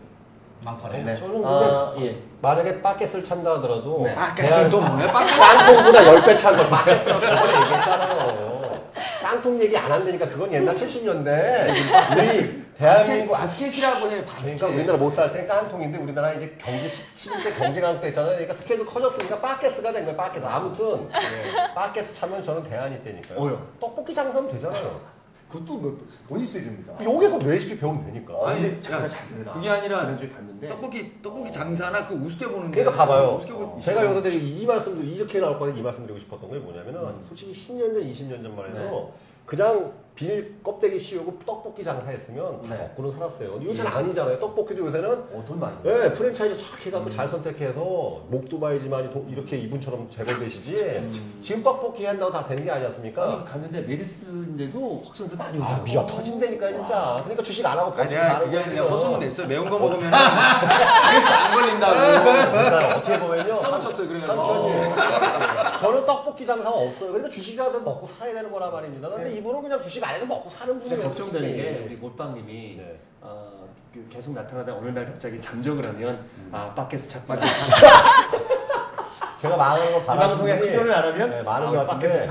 많거든요. 0.64 1.00
음. 1.02 1.06
네. 1.06 1.16
저는 1.16 1.34
근데 1.34 1.48
아, 1.48 1.94
예. 2.00 2.18
만약에 2.42 2.82
바켓을 2.82 3.24
찬다 3.24 3.56
하더라도 3.56 4.04
네. 4.04 4.16
대한 4.36 4.70
또 4.70 4.80
뭐야? 4.80 5.12
깡통보다 5.12 6.00
10배 6.02 6.38
찬거 6.38 6.68
바켓으로 6.68 7.20
저번에 7.20 7.62
얘기했잖아요. 7.62 8.52
깡통 9.24 9.60
얘기 9.62 9.78
안 9.78 9.92
한다니까 9.92 10.28
그건 10.28 10.52
옛날 10.54 10.74
70년대 10.76 11.70
우리 12.12 12.62
대한민국 12.78 13.34
바스켓이라고 13.34 14.12
해. 14.12 14.26
바스켓. 14.26 14.58
그러니까 14.58 14.68
우리나라 14.68 14.98
못살땐 14.98 15.48
깡통인데 15.48 16.00
우리나라 16.00 16.34
이제 16.34 16.56
경제 16.60 16.88
11대 16.88 17.58
경제 17.58 17.82
강국 17.82 18.02
때잖아요. 18.02 18.32
그러니까 18.34 18.54
스케줄 18.54 18.86
커졌으니까 18.86 19.40
빠켓스가 19.40 19.92
된 19.94 20.04
거예요. 20.06 20.18
빠켓. 20.18 20.44
아무튼 20.44 21.10
빠켓스 21.76 22.14
차면 22.14 22.42
저는 22.42 22.64
대안이 22.64 23.04
때니까요. 23.04 23.40
어요? 23.40 23.68
떡볶이 23.80 24.14
장사하면 24.14 24.52
되잖아요. 24.52 25.21
그것도 25.52 25.78
뭐 25.78 25.98
본인 26.28 26.48
스타일입니다. 26.48 27.04
여기서 27.04 27.38
레시피 27.40 27.78
배우면 27.78 28.06
되니까. 28.06 28.34
아니, 28.48 28.62
근데 28.62 28.82
장사 28.82 29.04
야, 29.04 29.10
잘 29.10 29.28
되더라. 29.28 29.54
그게 29.54 29.70
아니라 29.70 30.00
지난주에 30.00 30.30
갔는데 30.30 30.70
떡볶이 30.70 31.22
떡볶이 31.22 31.52
장사나 31.52 32.08
그 32.08 32.16
우습게 32.16 32.48
보는 32.48 32.72
그러니까 32.72 32.96
봐봐요. 32.96 33.36
우습게 33.38 33.54
보 33.54 33.78
제가 33.80 34.06
여기서 34.06 34.24
드리 34.24 34.38
이 34.38 34.66
말씀들 34.66 35.06
이렇게 35.06 35.40
나올 35.42 35.60
거는 35.60 35.78
이 35.78 35.82
말씀드리고 35.82 36.18
싶었던 36.18 36.50
게 36.50 36.58
뭐냐면은 36.60 37.16
솔직히 37.28 37.52
10년 37.52 37.94
전, 37.94 38.02
20년 38.02 38.42
전만 38.42 38.70
해도 38.70 39.14
그냥 39.46 39.92
비닐 40.22 40.56
껍데기 40.64 41.00
씌우고 41.00 41.40
떡볶이 41.48 41.84
장사했으면 41.84 42.62
다 42.62 42.76
네. 42.76 42.82
먹고는 42.84 43.12
살았어요. 43.12 43.60
요새는 43.64 43.92
아니잖아요. 43.92 44.40
떡볶이도 44.40 44.86
요새는 44.86 45.10
어, 45.34 45.44
돈 45.48 45.60
많이. 45.60 45.76
네. 45.82 46.06
예, 46.06 46.14
프랜차이즈 46.14 46.54
싹 46.56 46.86
해갖고 46.86 47.10
잘 47.10 47.28
선택해서 47.28 47.82
목두바이지만이 48.28 49.12
도- 49.12 49.26
이렇게 49.30 49.58
이분처럼 49.58 50.08
재벌되시지 50.12 51.32
지금 51.42 51.64
떡볶이 51.64 52.06
한다고 52.06 52.32
다 52.32 52.46
되는 52.46 52.64
게 52.64 52.70
아니지 52.70 52.88
않습니까? 52.88 53.24
아니 53.34 53.46
갔는데 53.46 53.82
메르스인데도 53.82 55.02
확진들 55.08 55.36
많이 55.38 55.58
오더라고. 55.58 55.82
아, 55.82 55.84
미어 55.84 56.06
터진다니까요, 56.06 56.72
진짜. 56.74 57.18
그러니까 57.24 57.42
주식 57.42 57.66
안 57.66 57.80
하고 57.80 57.90
내가 58.08 58.24
사는 58.28 58.46
그게 58.46 58.58
거지. 58.58 58.70
아니라 58.70 58.86
허소문 58.86 59.20
냈어. 59.22 59.46
매운 59.48 59.68
거 59.70 59.80
먹으면 59.80 60.00
그래서 60.02 60.16
안 61.34 61.54
걸린다고. 61.54 61.94
그러니까 62.52 62.96
어떻게 62.98 63.20
보면요. 63.20 63.56
써붙였어요. 63.56 64.08
그래가지고. 64.08 64.72
저는 65.80 66.06
떡볶이 66.06 66.46
장사가 66.46 66.70
없어요. 66.78 67.10
그러니까 67.10 67.30
주식이라도 67.30 67.82
먹고 67.82 68.06
살아야 68.06 68.36
되는 68.36 68.52
거란 68.52 68.72
말입니다. 68.72 69.10
근데 69.10 69.32
이분은 69.38 69.62
그냥 69.64 69.80
주식 69.82 70.08
안 70.08 70.11
해도 70.12 70.26
먹고 70.26 70.50
사는 70.50 70.80
분이에요. 70.80 71.04
걱정되는. 71.04 71.56
게 71.56 71.84
우리 71.86 71.96
몰빵님이 71.96 72.76
네. 72.78 73.00
어, 73.22 73.68
그 73.94 74.08
계속 74.10 74.34
나타나다 74.34 74.74
어느 74.74 74.88
날 74.90 75.06
갑자기 75.06 75.40
잠적을 75.42 75.86
하면 75.88 76.26
아 76.52 76.74
빠켓스 76.76 77.08
찾고 77.10 77.34
제가 79.36 79.58
망하는 79.58 79.92
걸 79.92 80.02
이 80.02 80.06
바라시는 80.06 80.28
방송에 80.30 80.60
분이 80.60 80.72
출연을 80.72 80.94
안 80.94 81.04
하면 81.04 81.30
네, 81.32 81.42
많은 81.42 81.68
아, 81.68 81.72
것 81.72 81.88
같은데 81.88 82.22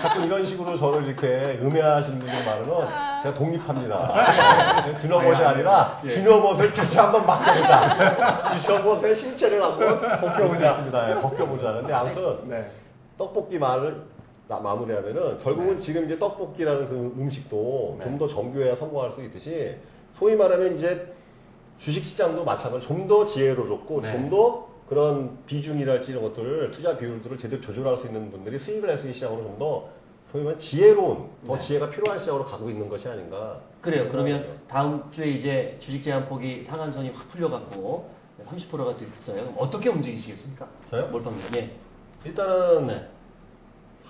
자꾸 0.00 0.20
이런 0.22 0.44
식으로 0.44 0.76
저를 0.76 1.04
이렇게 1.04 1.58
음해하시는 1.60 2.18
분들이 2.20 2.44
많으면 2.44 2.88
제가 3.20 3.34
독립합니다. 3.34 4.84
네, 4.86 4.94
준호봇이 4.94 5.44
아니라 5.44 6.00
준호봇을 6.08 6.72
다시 6.72 6.98
한번 7.00 7.26
맡겨보자. 7.26 8.56
준호봇의 8.56 9.14
신체를 9.16 9.62
한번 9.62 10.00
벗겨보자. 10.20 10.84
네, 11.08 11.14
벗겨보자. 11.20 11.72
근데 11.72 11.92
아무튼 11.92 12.48
네. 12.48 12.70
떡볶이 13.18 13.58
말을 13.58 13.92
나- 13.94 14.04
마무리하면은 14.58 15.38
결국은 15.38 15.78
지금 15.78 16.04
이제 16.06 16.18
떡볶이라는 16.18 16.86
그 16.86 17.14
음식도 17.18 17.96
네. 17.98 18.04
좀더 18.04 18.26
정교해야 18.26 18.74
성공할 18.74 19.10
수 19.12 19.22
있듯이 19.22 19.76
소위 20.14 20.34
말하면 20.34 20.74
이제 20.74 21.12
주식 21.78 22.02
시장도 22.04 22.44
마찬가지로 22.44 22.80
좀 22.80 23.06
더 23.08 23.24
지혜로워졌고 23.24 24.00
네. 24.00 24.12
좀더 24.12 24.68
그런 24.88 25.38
비중이랄지 25.46 26.10
이런 26.10 26.24
것들을 26.24 26.70
투자 26.72 26.96
비율들을 26.96 27.36
제대로 27.38 27.60
조절할 27.60 27.96
수 27.96 28.06
있는 28.08 28.30
분들이 28.30 28.58
수익을 28.58 28.88
낼 28.88 28.96
수 28.98 29.04
있는 29.04 29.12
시장으로 29.14 29.42
좀 29.42 29.58
더 29.58 29.88
소위 30.32 30.44
말하면 30.44 30.58
지혜로운 30.58 31.28
더 31.46 31.54
네. 31.54 31.58
지혜가 31.58 31.90
필요한 31.90 32.18
시장으로 32.18 32.44
가고 32.44 32.68
있는 32.70 32.88
것이 32.88 33.08
아닌가 33.08 33.60
그래요. 33.80 34.08
그러면 34.10 34.58
다음 34.68 35.02
주에 35.10 35.28
이제 35.28 35.76
주식 35.80 36.02
제한 36.02 36.26
폭이 36.26 36.62
상한선이 36.62 37.10
확 37.10 37.28
풀려갖고 37.28 38.10
30%가 38.44 38.96
됐어요. 38.96 39.42
그럼 39.42 39.54
어떻게 39.58 39.88
움직이시겠습니까? 39.88 40.66
저요? 40.90 41.06
몰빵님. 41.08 41.40
예. 41.56 41.70
일단은 42.24 42.86
네. 42.86 43.08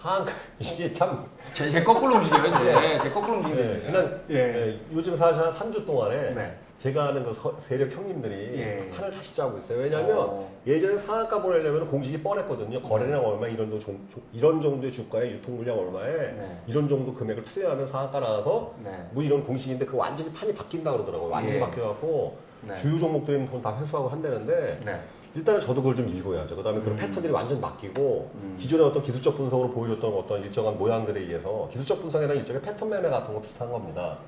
한 0.00 0.24
이게 0.58 0.92
참 0.92 1.26
제, 1.52 1.70
제 1.70 1.84
거꾸로 1.84 2.16
움직여요. 2.16 2.50
제, 2.50 2.58
네. 2.80 3.00
제 3.02 3.10
거꾸로 3.10 3.34
예, 3.34 3.38
움직여요. 3.38 3.80
그냥 3.82 4.20
예. 4.30 4.34
예, 4.36 4.80
요즘 4.92 5.14
사실 5.14 5.42
한 5.42 5.52
3주 5.52 5.84
동안에 5.86 6.30
네. 6.34 6.56
제가 6.78 7.08
아는 7.08 7.22
그 7.22 7.34
서- 7.34 7.54
세력 7.58 7.90
형님들이 7.94 8.34
예. 8.58 8.88
판을 8.88 9.10
다시 9.10 9.34
짜고 9.34 9.58
있어요. 9.58 9.80
왜냐하면 9.80 10.16
어. 10.18 10.50
예전에 10.66 10.96
상한가 10.96 11.42
보내려면 11.42 11.86
공식이 11.86 12.22
뻔했거든요. 12.22 12.80
거래량 12.80 13.22
얼마 13.26 13.46
이런 13.48 13.68
도 13.68 13.78
종- 13.78 14.00
종- 14.08 14.22
이런 14.32 14.62
정도의 14.62 14.90
주가에 14.90 15.30
유통 15.32 15.56
물량 15.58 15.78
얼마에 15.78 16.12
네. 16.16 16.62
이런 16.66 16.88
정도 16.88 17.12
금액을 17.12 17.44
투여하면 17.44 17.86
상한가 17.86 18.20
나와서 18.20 18.72
네. 18.82 18.90
뭐 19.10 19.22
이런 19.22 19.44
공식인데 19.44 19.84
그 19.84 19.96
완전히 19.98 20.32
판이 20.32 20.54
바뀐다 20.54 20.90
그러더라고요. 20.92 21.28
완전히 21.28 21.56
예. 21.56 21.60
바뀌어갖고 21.60 22.38
네. 22.62 22.74
주요 22.74 22.96
종목들은 22.98 23.44
돈 23.46 23.60
다 23.60 23.76
회수하고 23.78 24.08
한다는데 24.08 24.80
네. 24.82 24.98
일단은 25.34 25.60
저도 25.60 25.80
그걸 25.80 25.94
좀 25.94 26.08
읽어야죠. 26.08 26.56
그 26.56 26.62
다음에 26.62 26.80
그런 26.80 26.96
패턴들이 26.96 27.32
완전 27.32 27.60
바뀌고 27.60 28.30
음. 28.34 28.56
기존의 28.58 28.84
어떤 28.84 29.02
기술적 29.02 29.36
분석으로 29.36 29.70
보여줬던 29.70 30.12
어떤 30.12 30.42
일정한 30.42 30.76
모양들에 30.76 31.20
의해서 31.20 31.68
기술적 31.70 32.00
분석이랑 32.00 32.36
일종의 32.36 32.60
패턴 32.60 32.90
매매 32.90 33.08
같은 33.08 33.32
거 33.32 33.40
비슷한 33.40 33.70
겁니다. 33.70 34.18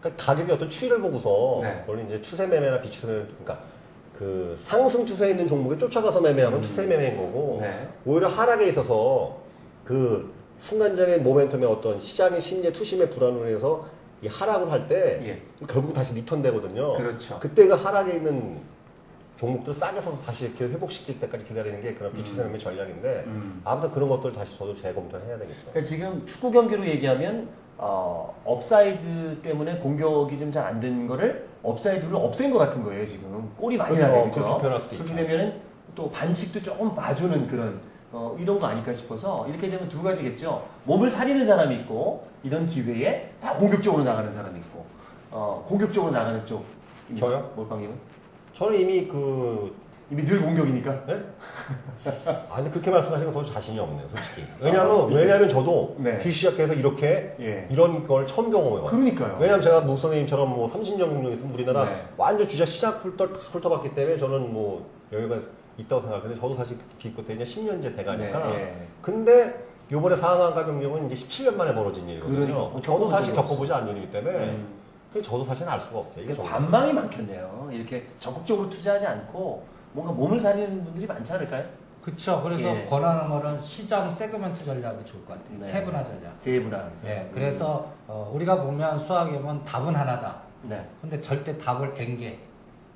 그러니까 0.00 0.24
가격의 0.24 0.54
어떤 0.54 0.70
추이를 0.70 1.00
보고서 1.00 1.60
네. 1.62 1.80
그걸 1.80 2.04
이제 2.04 2.20
추세 2.22 2.46
매매나 2.46 2.80
비추세 2.80 3.06
매매, 3.06 3.22
그러니까 3.24 3.60
그 4.16 4.56
상승 4.58 5.04
추세에 5.04 5.30
있는 5.30 5.46
종목에 5.46 5.76
쫓아가서 5.76 6.22
매매하면 6.22 6.62
추세 6.62 6.86
매매인 6.86 7.18
거고 7.18 7.58
음. 7.58 7.60
네. 7.62 7.88
오히려 8.06 8.28
하락에 8.28 8.66
있어서 8.68 9.36
그 9.84 10.32
순간적인 10.58 11.22
모멘텀의 11.22 11.70
어떤 11.70 12.00
시장의 12.00 12.40
심리의 12.40 12.72
투심의 12.72 13.10
불안으로 13.10 13.46
인해서 13.46 13.86
이 14.22 14.26
하락을 14.26 14.72
할때 14.72 15.20
예. 15.26 15.42
결국 15.66 15.92
다시 15.92 16.14
리턴 16.14 16.40
되거든요. 16.40 16.96
그렇죠. 16.96 17.38
그때 17.38 17.66
그 17.66 17.74
하락에 17.74 18.14
있는 18.14 18.62
종목들 19.36 19.72
싸게 19.74 20.00
사서 20.00 20.20
다시 20.22 20.46
이렇게 20.46 20.64
회복시킬 20.64 21.20
때까지 21.20 21.44
기다리는 21.44 21.80
게 21.80 21.94
그런 21.94 22.12
비추세 22.12 22.42
매매 22.42 22.56
전략인데 22.58 23.24
음. 23.26 23.60
아무튼 23.64 23.90
그런 23.90 24.08
것들 24.08 24.32
다시 24.32 24.58
저도 24.58 24.74
재검토해야 24.74 25.38
되겠죠. 25.38 25.66
그러니까 25.70 25.82
지금 25.82 26.26
축구 26.26 26.50
경기로 26.50 26.86
얘기하면 26.86 27.48
어, 27.78 28.34
오프사이드 28.44 29.38
때문에 29.42 29.76
공격이 29.78 30.38
좀 30.38 30.50
잘 30.50 30.64
안 30.66 30.80
된 30.80 31.06
거를 31.06 31.46
오프사이드를 31.62 32.14
없앤 32.16 32.50
것 32.50 32.58
같은 32.58 32.82
거예요 32.82 33.04
지금 33.06 33.52
골이 33.58 33.76
많이 33.76 33.94
그렇죠. 33.94 34.12
나요 34.12 34.24
그죠? 34.24 34.40
그렇게 34.40 34.58
표현할 34.60 34.80
수도 34.80 34.96
그렇게. 34.96 35.14
되면은 35.14 35.60
또 35.94 36.10
반칙도 36.10 36.62
조금 36.62 36.94
봐주는 36.94 37.46
그런 37.46 37.80
어, 38.12 38.34
이런 38.38 38.58
거 38.58 38.66
아닐까 38.68 38.92
싶어서 38.94 39.46
이렇게 39.48 39.68
되면 39.68 39.86
두 39.90 40.02
가지겠죠 40.02 40.66
몸을 40.84 41.10
사리는 41.10 41.44
사람이 41.44 41.74
있고 41.80 42.26
이런 42.42 42.66
기회에 42.66 43.32
다 43.40 43.54
공격적으로 43.54 44.04
나가는 44.04 44.30
사람이 44.30 44.58
있고 44.60 44.86
어, 45.30 45.62
공격적으로 45.68 46.12
나가는 46.12 46.46
쪽 46.46 46.64
저요? 47.18 47.52
몰빵님은 47.56 47.94
저는 48.56 48.80
이미 48.80 49.06
그 49.06 49.76
이미 50.10 50.24
늘 50.24 50.40
공격이니까 50.40 51.04
네? 51.06 51.22
아 52.48 52.56
근데 52.56 52.70
그렇게 52.70 52.90
말씀하시는 52.90 53.30
건 53.30 53.44
저도 53.44 53.54
자신이 53.54 53.78
없네요, 53.78 54.08
솔직히. 54.08 54.44
왜냐하면 54.60 55.12
왜냐하면 55.12 55.46
저도 55.46 55.96
네. 55.98 56.18
주시작해서 56.18 56.72
이렇게 56.72 57.34
예 57.38 57.68
이런 57.70 58.02
걸 58.02 58.26
처음 58.26 58.50
경험해요. 58.50 58.86
그러니까요 58.86 59.36
왜냐면 59.38 59.60
제가 59.60 59.82
무 59.82 59.98
선생님처럼 59.98 60.48
뭐 60.48 60.72
30년 60.72 61.00
공룡 61.00 61.32
있으면 61.32 61.52
우리나라 61.52 61.84
네. 61.84 61.96
완전 62.16 62.48
주식 62.48 62.66
시작 62.66 63.04
훑어, 63.04 63.26
훑어봤기 63.26 63.94
때문에 63.94 64.16
저는 64.16 64.50
뭐 64.50 64.88
여유가 65.12 65.38
있다고 65.76 66.00
생각하는데 66.00 66.40
저도 66.40 66.54
사실 66.54 66.78
기껏해 66.98 67.34
이제 67.34 67.44
10년째 67.44 67.94
돼가니까. 67.94 68.46
네, 68.46 68.54
예. 68.54 68.86
근데 69.02 69.66
요번에 69.92 70.16
상한가 70.16 70.64
변경은 70.64 71.10
이제 71.10 71.14
17년 71.14 71.56
만에 71.56 71.74
벌어진 71.74 72.08
일이거든요. 72.08 72.46
그러니까. 72.46 72.80
저도 72.80 73.10
사실 73.10 73.34
겪어보지 73.34 73.70
않은 73.72 73.94
일이기 73.94 74.10
때문에 74.12 74.36
음. 74.36 74.75
그래서 75.16 75.30
저도 75.30 75.44
사실은 75.44 75.72
알 75.72 75.80
수가 75.80 75.98
없어요. 76.00 76.24
이게 76.24 76.34
정말. 76.34 76.52
관망이 76.52 76.92
많겠네요 76.92 77.70
이렇게 77.72 78.06
적극적으로 78.20 78.68
투자하지 78.68 79.06
않고 79.06 79.64
뭔가 79.92 80.12
몸을 80.12 80.38
사리는 80.38 80.84
분들이 80.84 81.06
많지 81.06 81.32
않을까요? 81.32 81.64
그렇죠. 82.02 82.42
그래서 82.42 82.62
예. 82.68 82.84
권하는 82.84 83.28
거는 83.28 83.60
시장 83.60 84.10
세그멘트 84.10 84.64
전략이 84.64 85.04
좋을 85.04 85.24
것 85.24 85.32
같아요. 85.38 85.58
네. 85.58 85.64
세분화 85.64 86.04
전략. 86.04 86.36
세분화 86.36 86.90
예, 87.06 87.30
그래서 87.32 87.90
어, 88.06 88.30
우리가 88.32 88.62
보면 88.62 88.98
수학에 88.98 89.38
보면 89.38 89.64
답은 89.64 89.94
하나다. 89.94 90.36
네. 90.62 90.86
근데 91.00 91.20
절대 91.20 91.56
답을 91.58 91.94
N개, 91.96 92.38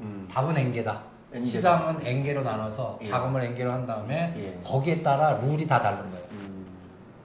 음. 0.01 0.29
답은 0.31 0.57
N개다. 0.57 1.03
N개다. 1.33 1.47
시장은 1.51 2.07
N개로 2.07 2.43
나눠서 2.43 2.99
예. 3.01 3.07
자금을 3.07 3.43
N개로 3.43 3.73
한 3.73 3.87
다음에 3.87 4.35
예. 4.37 4.61
거기에 4.63 5.03
따라 5.03 5.39
룰이 5.41 5.67
다 5.67 5.81
다른 5.83 5.99
거예요. 6.11 6.25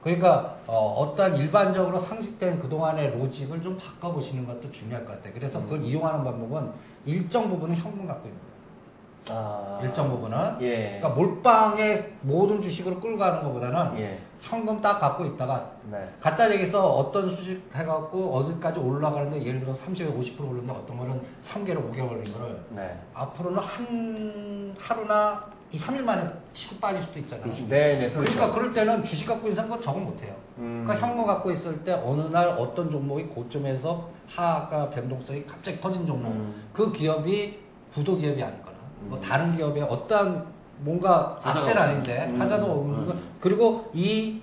음. 0.05 0.19
그러니까 0.19 0.57
어, 0.67 1.13
떤 1.17 1.35
일반적으로 1.35 1.97
상식된 1.97 2.59
그동안의 2.59 3.17
로직을 3.17 3.61
좀 3.61 3.77
바꿔보시는 3.77 4.45
것도 4.45 4.71
중요할 4.71 5.05
것 5.05 5.13
같아요. 5.13 5.33
그래서 5.33 5.61
그걸 5.61 5.79
음. 5.79 5.85
이용하는 5.85 6.23
방법은 6.23 6.71
일정 7.05 7.49
부분은 7.49 7.75
현금 7.75 8.05
갖고 8.05 8.27
있는 8.27 8.39
거예요. 8.39 8.55
아. 9.27 9.79
일정 9.81 10.09
부분은. 10.09 10.57
예. 10.61 10.99
그러니까 10.99 11.09
몰빵에 11.09 12.17
모든 12.21 12.61
주식으로 12.61 12.99
끌고 12.99 13.17
가는 13.17 13.41
것보다는 13.41 13.99
예. 13.99 14.19
현금 14.39 14.79
딱 14.79 14.99
갖고 14.99 15.25
있다가 15.25 15.71
네. 15.89 16.07
갖다 16.19 16.47
대기서 16.47 16.87
어떤 16.87 17.27
수식 17.27 17.67
해갖고 17.73 18.35
어디까지 18.35 18.79
올라가는데 18.79 19.43
예를 19.43 19.59
들어 19.59 19.73
30에 19.73 20.15
50% 20.15 20.47
오르는데 20.47 20.71
어떤 20.71 20.97
거는 20.97 21.19
3개월, 21.41 21.91
5개월 21.91 22.09
걸린 22.09 22.33
거를 22.33 22.63
네. 22.69 22.99
앞으로는 23.15 23.57
한 23.57 24.75
하루나 24.79 25.54
2, 25.71 25.77
3일 25.77 26.01
만에 26.03 26.25
치고 26.53 26.77
빠질 26.77 27.01
수도 27.01 27.19
있잖아요. 27.19 27.51
네, 27.67 27.95
네. 27.97 28.11
그렇죠. 28.11 28.31
그러니까 28.33 28.51
그럴 28.51 28.73
때는 28.73 29.03
주식 29.03 29.27
갖고 29.27 29.47
있는 29.47 29.55
사람 29.55 29.69
건 29.71 29.81
적응 29.81 30.05
못해요. 30.05 30.35
음. 30.57 30.83
그러니까 30.85 31.07
현금 31.07 31.25
갖고 31.25 31.51
있을 31.51 31.83
때 31.83 31.91
어느 31.93 32.21
날 32.31 32.47
어떤 32.49 32.89
종목이 32.89 33.23
고점에서 33.25 34.09
하가 34.27 34.89
변동성이 34.89 35.43
갑자기 35.43 35.79
커진 35.79 36.05
종목 36.05 36.31
음. 36.31 36.63
그 36.71 36.91
기업이 36.91 37.59
부도 37.91 38.15
기업이 38.17 38.41
아니거나 38.41 38.77
뭐 39.01 39.17
음. 39.17 39.21
다른 39.21 39.55
기업에 39.55 39.81
어떠한 39.81 40.45
뭔가 40.79 41.39
악재는. 41.43 41.81
아닌데 41.81 42.27
음. 42.29 42.41
하자도 42.41 42.65
없는 42.65 43.05
거 43.05 43.13
음. 43.13 43.29
그리고 43.39 43.89
이 43.93 44.41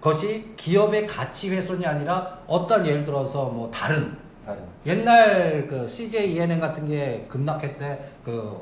것이 0.00 0.52
기업의 0.56 1.06
가치 1.06 1.50
훼손이 1.50 1.86
아니라 1.86 2.38
어떤 2.46 2.86
예를 2.86 3.04
들어서 3.04 3.46
뭐 3.46 3.70
다른 3.70 4.16
다른. 4.44 4.62
옛날 4.84 5.66
그 5.68 5.88
CJ 5.88 6.34
ENM 6.34 6.60
같은 6.60 6.86
게 6.86 7.26
급락할 7.28 7.76
때그 7.76 8.60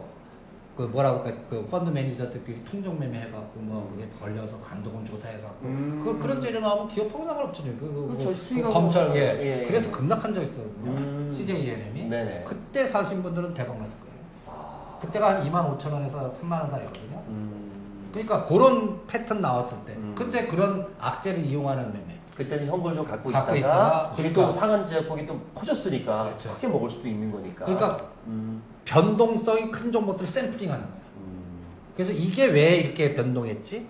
그 0.77 0.83
뭐라고 0.83 1.23
할까 1.23 1.41
그 1.49 1.65
펀드 1.67 1.91
매니저들끼리 1.91 2.65
통정 2.65 2.99
매매 2.99 3.21
해갖고 3.21 3.61
뭐 3.61 3.89
그게 3.93 4.09
걸려서 4.11 4.59
감독원 4.61 5.05
조사해갖고 5.05 5.67
음. 5.67 6.01
그 6.03 6.19
그런 6.19 6.41
재료 6.41 6.59
나오면 6.59 6.89
기업하고 6.89 7.25
상관없잖아요. 7.25 7.77
그, 7.79 7.93
그, 7.93 8.19
그렇죠. 8.19 8.55
그 8.55 8.73
검찰 8.73 9.15
예. 9.15 9.21
예, 9.21 9.61
예. 9.63 9.65
그래서 9.65 9.91
급락한 9.93 10.35
적이 10.35 10.47
있거든요. 10.47 10.91
음. 10.91 11.33
CJ 11.33 11.63
ENM이 11.65 12.09
네네. 12.09 12.45
그때 12.45 12.87
사신 12.87 13.23
분들은 13.23 13.55
대박 13.55 13.79
났을 13.79 14.01
거예요. 14.01 14.15
아. 14.49 14.99
그때가 15.01 15.37
한 15.37 15.45
2만 15.45 15.79
5천 15.79 15.93
원에서 15.93 16.29
3만 16.33 16.61
원 16.61 16.69
사이거든요. 16.69 17.23
음. 17.29 18.11
그러니까 18.11 18.45
그런 18.47 19.07
패턴 19.07 19.41
나왔을 19.41 19.79
때 19.87 19.93
음. 19.95 20.13
그때 20.17 20.49
그런 20.49 20.89
악재를 20.99 21.45
이용하는 21.45 21.93
매매. 21.93 22.19
그때는 22.35 22.67
현금을 22.67 22.97
좀 22.97 23.05
갖고, 23.07 23.31
갖고 23.31 23.55
있다가, 23.55 23.75
있다가 23.77 24.03
그게 24.11 24.31
그러니까- 24.31 24.47
또 24.47 24.51
상한 24.51 24.85
제약폭이 24.85 25.25
또 25.25 25.41
커졌으니까 25.55 26.25
그렇죠. 26.25 26.51
크게 26.51 26.67
먹을 26.67 26.91
수도 26.91 27.07
있는 27.07 27.31
거니까. 27.31 27.65
그러니까 27.65 28.11
음. 28.27 28.61
변동성이 28.85 29.71
큰 29.71 29.91
정보들 29.91 30.27
샘플링하는. 30.27 30.85
음. 31.17 31.65
그래서 31.95 32.13
이게 32.13 32.47
왜 32.47 32.77
이렇게 32.77 33.15
변동했지? 33.15 33.87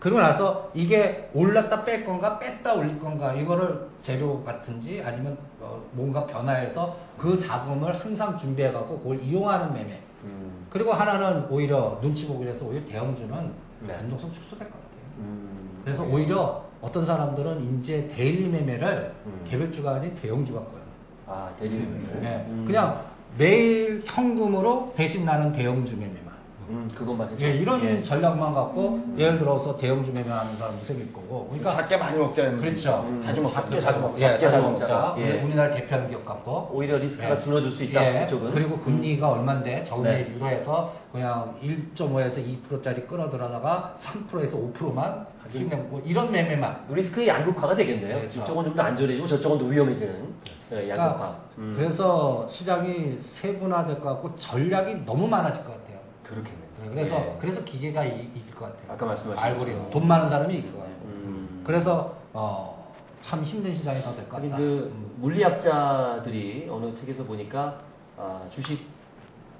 그러고 0.00 0.20
나서 0.20 0.70
이게 0.74 1.30
올랐다 1.32 1.84
뺄 1.84 2.04
건가 2.04 2.38
뺐다 2.38 2.74
올릴 2.74 2.98
건가 2.98 3.32
이거를 3.32 3.88
재료 4.02 4.42
같은지 4.44 5.02
아니면 5.02 5.36
어, 5.60 5.82
뭔가 5.92 6.26
변화해서 6.26 6.94
그 7.16 7.38
자금을 7.38 7.94
항상 7.98 8.36
준비해 8.36 8.70
갖고 8.70 8.98
그걸 8.98 9.20
이용하는 9.22 9.72
매매. 9.72 10.02
음. 10.24 10.66
그리고 10.68 10.92
하나는 10.92 11.46
오히려 11.48 11.98
눈치 12.02 12.26
보기 12.26 12.44
위해서 12.44 12.66
오히려 12.66 12.84
대형주는 12.84 13.52
네. 13.80 13.96
변동성 13.96 14.30
축소될 14.30 14.70
것 14.70 14.74
같아요. 14.74 15.02
음. 15.18 15.80
그래서 15.84 16.04
오히려 16.04 16.64
어떤 16.82 17.06
사람들은 17.06 17.78
이제 17.78 18.06
데일리 18.06 18.48
매매를 18.48 19.14
음. 19.24 19.40
개별주가 19.46 19.94
아닌 19.94 20.14
대형주가 20.14 20.60
거예요. 20.60 20.84
아, 21.26 21.50
대리매매. 21.58 22.08
예, 22.22 22.46
음. 22.48 22.64
그냥 22.66 23.02
매일 23.36 24.02
현금으로 24.06 24.92
대신 24.96 25.24
나는 25.24 25.52
대형주 25.52 25.96
매매만. 25.96 26.23
음, 26.68 26.88
그것만 26.94 27.28
해줘. 27.30 27.44
예, 27.46 27.50
이런 27.56 27.84
예. 27.84 28.02
전략만 28.02 28.52
갖고 28.52 29.00
예를 29.18 29.38
들어서 29.38 29.76
대형 29.76 30.02
주 30.02 30.12
매매하는 30.12 30.56
사람도 30.56 30.84
생길 30.84 31.12
거고. 31.12 31.46
그러니까 31.48 31.70
작게 31.70 31.96
많이 31.96 32.18
먹자. 32.18 32.50
그렇죠. 32.56 33.04
음. 33.08 33.20
자주 33.20 33.42
먹자. 33.42 33.60
작게 33.62 33.80
자주 33.80 34.00
먹자. 34.00 34.18
작게 34.20 34.34
예, 34.34 34.38
자주 34.50 34.56
자주 34.56 34.70
먹자. 34.70 35.14
예. 35.18 35.22
우리 35.32 35.44
우리나라 35.46 35.70
대표하는 35.70 36.08
기업 36.08 36.24
같고. 36.24 36.70
오히려 36.72 36.96
리스크가 36.98 37.36
예. 37.36 37.40
줄어들 37.40 37.70
수 37.70 37.84
있다. 37.84 38.04
예, 38.16 38.20
그쪽은. 38.20 38.50
그리고 38.52 38.78
금리가 38.78 39.28
얼마인데 39.28 39.84
적응이 39.84 40.08
네. 40.08 40.28
유도해서 40.34 40.92
그냥 41.12 41.54
1.5에서 41.62 42.44
2%짜리 42.70 43.06
끌어들어다가 43.06 43.94
3%에서 43.96 44.58
5%만 44.58 45.26
수익 45.52 45.68
내고 45.68 46.00
이런 46.04 46.32
매매만. 46.32 46.86
리스크의 46.88 47.28
양극화가 47.28 47.74
되겠네요. 47.76 48.16
그렇죠. 48.18 48.40
이쪽은 48.40 48.64
좀 48.64 48.74
더 48.74 48.82
안전해지고 48.82 49.26
저쪽은 49.26 49.58
더 49.58 49.64
위험해지는 49.66 50.34
예, 50.72 50.88
양극화. 50.88 50.96
그러니까 50.96 51.38
음. 51.58 51.74
그래서 51.76 52.48
시장이 52.48 53.18
세분화될 53.20 54.00
것 54.00 54.08
같고 54.14 54.34
전략이 54.36 55.04
너무 55.06 55.28
많아질 55.28 55.62
것 55.62 55.70
같아요. 55.72 55.83
그렇겠네요. 56.24 56.64
네, 56.82 56.88
그래서 56.90 57.16
예. 57.16 57.36
그래서 57.40 57.64
기계가 57.64 58.04
이, 58.04 58.22
이길 58.34 58.54
것 58.54 58.66
같아요. 58.66 58.92
아까 58.92 59.06
말씀하신 59.06 59.44
알고리즘. 59.44 59.90
돈 59.90 60.06
많은 60.08 60.28
사람이 60.28 60.54
이길 60.54 60.72
거예요. 60.72 60.86
음. 61.04 61.62
그래서 61.64 62.16
어, 62.32 62.92
참 63.20 63.42
힘든 63.42 63.74
시장이 63.74 63.98
더 64.00 64.10
될 64.16 64.28
것 64.28 64.42
같다. 64.42 64.56
그 64.56 64.90
음. 64.92 65.14
물리학자들이 65.18 66.68
어느 66.70 66.94
책에서 66.94 67.24
보니까 67.24 67.78
아, 68.16 68.42
주식 68.50 68.86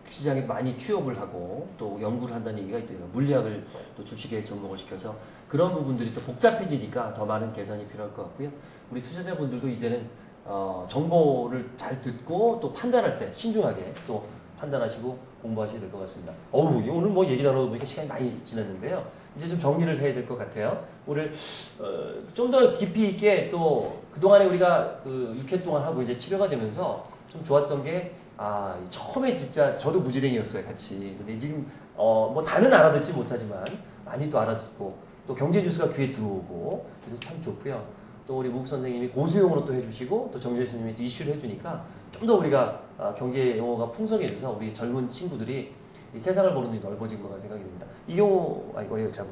시장에 0.09 0.42
많이 0.42 0.76
취업을 0.78 1.18
하고 1.18 1.68
또 1.78 1.99
연구를 2.00 2.35
한다는 2.35 2.59
얘기가 2.61 2.78
있대요. 2.78 2.99
물리학을 3.12 3.66
또 3.97 4.04
주식에 4.04 4.44
접목을 4.44 4.76
시켜서 4.76 5.14
그런 5.49 5.73
부분들이 5.73 6.12
또 6.12 6.21
복잡해지니까 6.21 7.14
더 7.14 7.25
많은 7.25 7.52
계산이 7.52 7.87
필요할 7.88 8.12
것 8.14 8.25
같고요. 8.25 8.50
우리 8.90 9.02
투자자분들도 9.02 9.66
이제는 9.68 10.06
어, 10.44 10.87
정보를 10.90 11.71
잘 11.76 12.00
듣고 12.02 12.59
또 12.61 12.71
판단할 12.73 13.18
때 13.18 13.33
신중하게 13.33 13.94
또 14.06 14.26
판단하시고 14.59 15.18
공부하셔야 15.45 15.79
될 15.79 15.91
것 15.93 16.01
같습니다. 16.01 16.33
어우, 16.50 16.83
이 16.83 16.89
오늘 16.89 17.11
뭐 17.11 17.25
얘기 17.26 17.43
나눠보니까 17.43 17.85
시간이 17.85 18.09
많이 18.09 18.41
지났는데요. 18.45 19.04
이제 19.37 19.47
좀 19.47 19.59
정리를 19.59 20.00
해야 20.00 20.15
될 20.15 20.26
것 20.26 20.39
같아요. 20.39 20.83
오늘 21.07 21.33
어, 21.78 21.85
좀 22.33 22.50
더 22.50 22.73
깊이 22.73 23.11
있게 23.11 23.49
또 23.50 24.00
그동안에 24.13 24.47
우리가 24.47 25.00
그 25.04 25.37
6회 25.45 25.63
동안 25.63 25.83
하고 25.83 26.00
이제 26.02 26.17
치료가 26.17 26.49
되면서 26.49 27.07
좀 27.30 27.45
좋았던 27.45 27.85
게 27.85 28.15
아, 28.37 28.76
처음에 28.91 29.37
진짜 29.37 29.76
저도 29.76 30.00
무지랭이였어요, 30.00 30.65
같이. 30.65 31.15
근데 31.19 31.39
지금 31.39 31.71
어, 31.95 32.30
뭐 32.33 32.43
다는 32.43 32.73
알아듣지 32.73 33.13
못하지만 33.13 33.65
많이 34.04 34.28
또 34.30 34.39
알아듣고 34.41 34.97
또 35.26 35.35
경제 35.35 35.61
뉴스가 35.63 35.93
귀에 35.95 36.11
들어오고 36.11 36.87
그래서 37.04 37.21
참 37.23 37.41
좋고요. 37.43 37.85
또 38.26 38.39
우리 38.39 38.49
묵 38.49 38.67
선생님이 38.67 39.09
고수용어로 39.09 39.67
또 39.67 39.75
해주시고 39.75 40.30
또 40.33 40.41
정재 40.41 40.63
선생님이 40.65 40.97
또 40.97 41.02
이슈를 41.02 41.35
해주니까 41.35 41.85
좀 42.13 42.26
더 42.26 42.37
우리가 42.37 42.61
아, 42.61 42.80
경제 43.17 43.59
용어가 43.59 43.91
풍성해져서 43.91 44.52
우리 44.59 44.73
젊은 44.73 45.09
친구들이 45.09 45.73
이 46.15 46.21
세상을 46.21 46.54
보는 46.54 46.69
눈이 46.71 46.80
넓어진 46.80 47.21
거가 47.23 47.39
생각이 47.39 47.63
듭니다. 47.63 47.87
이경호 48.07 48.73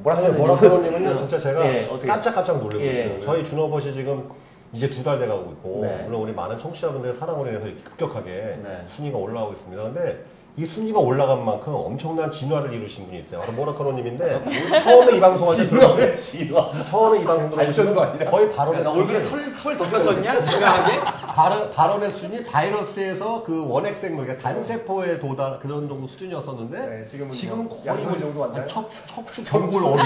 뭐라 0.01 0.17
아니 0.19 0.27
하는 0.27 0.37
모라토로님은요 0.37 1.15
진짜 1.15 1.37
제가 1.37 1.65
예, 1.65 1.79
어떻게 1.85 2.07
깜짝깜짝 2.07 2.59
놀라고 2.59 2.83
예. 2.83 2.91
있어요. 3.05 3.19
저희 3.19 3.43
준호버시 3.43 3.93
지금 3.93 4.29
이제 4.73 4.89
두 4.89 5.03
달 5.03 5.19
돼가고 5.19 5.51
있고 5.51 5.81
네. 5.83 6.03
물론 6.03 6.23
우리 6.23 6.33
많은 6.33 6.57
청취자분들의 6.57 7.13
사랑으로 7.13 7.47
인해서 7.47 7.65
급격하게 7.83 8.31
네. 8.63 8.83
순위가 8.85 9.17
올라가고 9.17 9.53
있습니다. 9.53 9.83
근데 9.83 10.23
이 10.55 10.63
순위가 10.67 10.99
올라간 10.99 11.43
만큼 11.43 11.73
엄청난 11.73 12.29
진화를 12.29 12.71
이루신 12.73 13.07
분이 13.07 13.21
있어요. 13.21 13.39
바로 13.39 13.53
모라토로님인데 13.53 14.79
처음에 14.83 15.17
이 15.17 15.19
방송할 15.19 15.57
때 15.57 15.67
들어보시면 15.67 16.15
진화. 16.15 16.83
처음에 16.83 17.21
이 17.21 17.25
방송 17.25 17.49
발전도 17.49 17.91
들어보시면 17.91 18.09
아니라. 18.09 18.31
거의 18.31 18.49
발언의 18.51 18.81
야, 18.81 18.83
나 18.83 18.91
얼굴에 18.91 19.23
순위 19.23 19.29
털, 19.57 19.57
털 19.57 19.77
덮였었냐? 19.77 20.43
지나하게? 20.43 20.99
발언, 20.99 21.71
발언의 21.71 22.11
순위 22.11 22.45
바이러스에서 22.45 23.41
그 23.41 23.67
원핵생물 23.67 24.25
그러니까 24.27 24.47
단세포에 24.47 25.19
도달 25.19 25.57
그런 25.57 25.89
정도 25.89 26.05
수준이었었는데 26.05 26.87
네, 26.87 27.05
지금은요? 27.07 27.31
지금은 27.31 27.69
거의 27.69 28.05
뭐 28.05 28.19
정도 28.19 28.39
왔나요? 28.41 28.65
척, 28.67 28.87
척추 29.07 29.43
경골 29.43 29.83
어류 29.83 30.03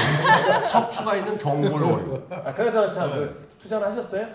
척추가 0.66 1.18
있는 1.18 1.38
경골 1.38 1.84
어류 1.84 2.22
아, 2.30 2.54
그나저나 2.54 2.90
참, 2.90 3.10
네. 3.10 3.16
그, 3.18 3.48
투자는 3.60 3.88
하셨어요? 3.88 4.26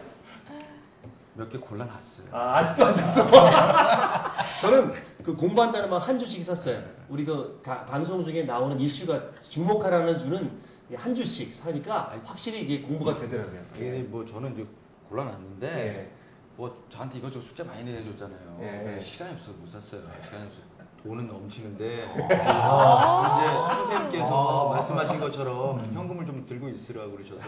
몇 1.35 1.49
개 1.49 1.59
골라놨어요. 1.59 2.27
아, 2.31 2.57
아직도 2.59 2.85
안 2.87 2.93
샀어. 2.93 3.25
저는 4.61 4.91
그 5.23 5.35
공부한다는 5.35 5.89
말한 5.89 6.19
주씩 6.19 6.45
샀어요. 6.45 6.83
우리 7.09 7.25
그 7.25 7.61
가- 7.65 7.85
방송 7.87 8.23
중에 8.23 8.43
나오는 8.43 8.79
이슈가 8.79 9.31
주목하라는 9.41 10.19
주는 10.19 10.61
이한 10.91 11.15
주씩 11.15 11.55
사니까 11.55 12.13
확실히 12.25 12.63
이게 12.63 12.83
공부가 12.83 13.17
되더라고요. 13.17 13.61
이게 13.77 13.91
뭐 14.03 14.25
저는 14.25 14.53
이제 14.53 14.67
골라놨는데 15.09 15.67
예. 15.69 16.13
뭐 16.57 16.85
저한테 16.91 17.19
이것저것 17.19 17.43
숫자 17.47 17.65
많이 17.65 17.83
내줬잖아요. 17.85 18.59
예. 18.61 18.67
근데 18.85 19.01
시간이 19.01 19.33
없어서 19.33 19.53
못 19.59 19.67
샀어요. 19.67 20.03
시간이 20.23 20.45
없어서 20.45 20.63
돈은 21.03 21.27
넘치는데 21.27 22.05
아. 22.47 23.39
이제 23.41 23.75
선생님께서 23.77 24.69
말씀하신 24.69 25.19
것처럼 25.19 25.81
현금을 25.95 26.27
좀 26.27 26.45
들고 26.45 26.69
있으라고 26.69 27.13
그러셔서 27.13 27.41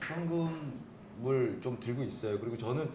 현금 0.00 0.81
을좀 1.26 1.78
들고 1.80 2.02
있어요. 2.02 2.38
그리고 2.40 2.56
저는 2.56 2.88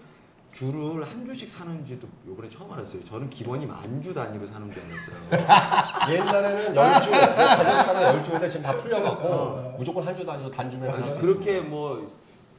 주를 0.53 1.03
한 1.03 1.25
주씩 1.25 1.49
사는지도 1.51 2.07
요번에 2.27 2.49
처음 2.49 2.71
알았어요. 2.71 3.03
저는 3.03 3.29
기본이 3.29 3.65
만주 3.65 4.13
단위로 4.13 4.47
사는 4.47 4.69
줄 4.71 4.81
알았어요. 4.81 6.09
옛날에는 6.15 6.75
열주 6.75 7.11
가격가나 7.11 8.03
열주인데 8.03 8.47
지금 8.49 8.65
다 8.65 8.75
풀려갖고 8.77 9.75
무조건 9.77 10.03
한 10.05 10.15
주 10.15 10.25
단위로 10.25 10.49
단주면 10.49 10.89
아니, 10.89 11.19
그렇게 11.19 11.61
뭐 11.61 12.03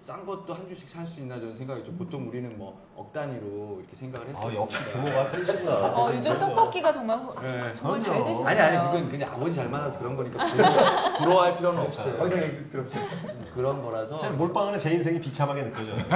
싼 0.09 0.25
것도 0.25 0.55
한 0.55 0.67
주씩 0.67 0.89
살 0.89 1.07
수 1.07 1.21
있나 1.21 1.39
저는 1.39 1.55
생각했죠. 1.55 1.93
보통 1.93 2.27
우리는 2.29 2.57
뭐 2.57 2.75
억 2.97 3.13
단위로 3.13 3.77
이렇게 3.81 3.95
생각을 3.95 4.27
아 4.27 4.31
했었어요. 4.31 4.61
역시 4.63 4.83
규모가 4.93 5.27
틀리시구나 5.27 5.71
어, 5.95 6.11
요즘 6.15 6.39
떡볶이가 6.39 6.91
정말 6.91 7.19
호- 7.19 7.39
네. 7.43 7.75
정말 7.75 8.01
잘 8.01 8.11
그럼요. 8.15 8.25
되시네요. 8.29 8.49
아니 8.49 8.59
아니 8.61 8.91
그건 8.93 9.09
그냥 9.11 9.29
아버지 9.31 9.55
잘 9.57 9.69
만나서 9.69 9.99
그런 9.99 10.17
거니까 10.17 10.47
부러워, 10.47 11.19
부러워할 11.19 11.57
필요는 11.57 11.83
없어요. 11.83 12.17
더 12.17 12.27
이상 12.27 12.43
얘기 12.43 12.71
필요 12.71 12.83
없어요. 12.85 13.05
그런 13.59 13.83
거라서. 13.83 14.17
참 14.19 14.39
몰빵 14.39 14.69
안에 14.69 14.79
제 14.79 14.93
인생이 14.93 15.19
비참하게 15.19 15.65
느껴져요 15.65 15.97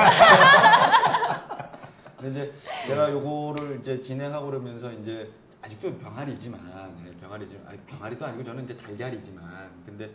근데 2.17 2.31
이제 2.31 2.55
제가 2.87 3.11
요거를 3.11 3.81
이제 3.81 4.01
진행하고 4.01 4.47
그러면서 4.47 4.93
이제 4.93 5.29
아직도 5.61 5.99
병아리지만 5.99 6.61
네, 7.05 7.11
병아리지만 7.21 7.67
아니 7.67 7.79
병아리도 7.81 8.25
아니고 8.25 8.45
저는 8.45 8.63
이제 8.63 8.77
달걀이지만 8.77 9.73
근데 9.85 10.15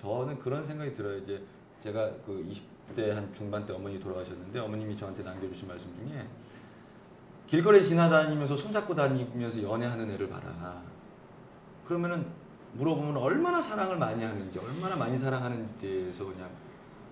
저는 0.00 0.38
그런 0.38 0.64
생각이 0.64 0.94
들어요. 0.94 1.18
이제 1.18 1.42
제가 1.82 2.08
그 2.24 2.40
20대 2.48 3.10
한 3.10 3.34
중반 3.34 3.66
때 3.66 3.72
어머니 3.72 3.98
돌아가셨는데 3.98 4.60
어머님이 4.60 4.96
저한테 4.96 5.24
남겨주신 5.24 5.66
말씀 5.66 5.92
중에 5.96 6.24
길거리 7.48 7.84
지나다니면서 7.84 8.54
손잡고 8.54 8.94
다니면서 8.94 9.60
연애하는 9.60 10.08
애를 10.12 10.28
봐라. 10.28 10.84
그러면은 11.84 12.24
물어보면 12.72 13.16
얼마나 13.16 13.60
사랑을 13.62 13.98
많이 13.98 14.22
하는지 14.24 14.58
얼마나 14.58 14.96
많이 14.96 15.18
사랑하는지에 15.18 15.80
대해서 15.80 16.24
그냥 16.24 16.48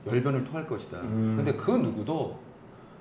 열변을 0.07 0.45
토할 0.45 0.67
것이다. 0.67 1.01
음. 1.01 1.35
근데 1.37 1.55
그 1.55 1.71
누구도 1.71 2.39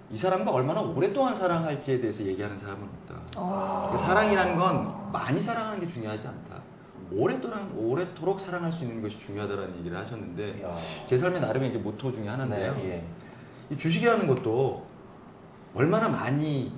이 0.09 0.17
사람과 0.17 0.51
얼마나 0.51 0.81
오랫동안 0.81 1.35
사랑할지에 1.35 1.99
대해서 1.99 2.23
얘기하는 2.23 2.57
사람은 2.57 2.83
없다. 2.83 3.21
어. 3.35 3.89
그 3.91 3.97
사랑이라는 3.97 4.55
건 4.55 5.11
많이 5.11 5.39
사랑하는 5.39 5.79
게 5.79 5.87
중요하지 5.87 6.27
않다. 6.27 6.61
오랫도록 7.11 7.59
오랫도록 7.77 8.39
사랑할 8.39 8.71
수 8.71 8.83
있는 8.83 9.01
것이 9.01 9.17
중요하다라는 9.19 9.77
얘기를 9.79 9.97
하셨는데 9.97 10.63
야. 10.63 10.75
제 11.07 11.17
삶의 11.17 11.39
나름의 11.41 11.69
이제 11.69 11.79
모토 11.79 12.11
중에 12.11 12.27
하나인데요. 12.27 12.73
네, 12.75 12.89
예. 12.89 13.05
이 13.69 13.77
주식이라는 13.77 14.27
것도 14.27 14.85
얼마나 15.73 16.09
많이 16.09 16.71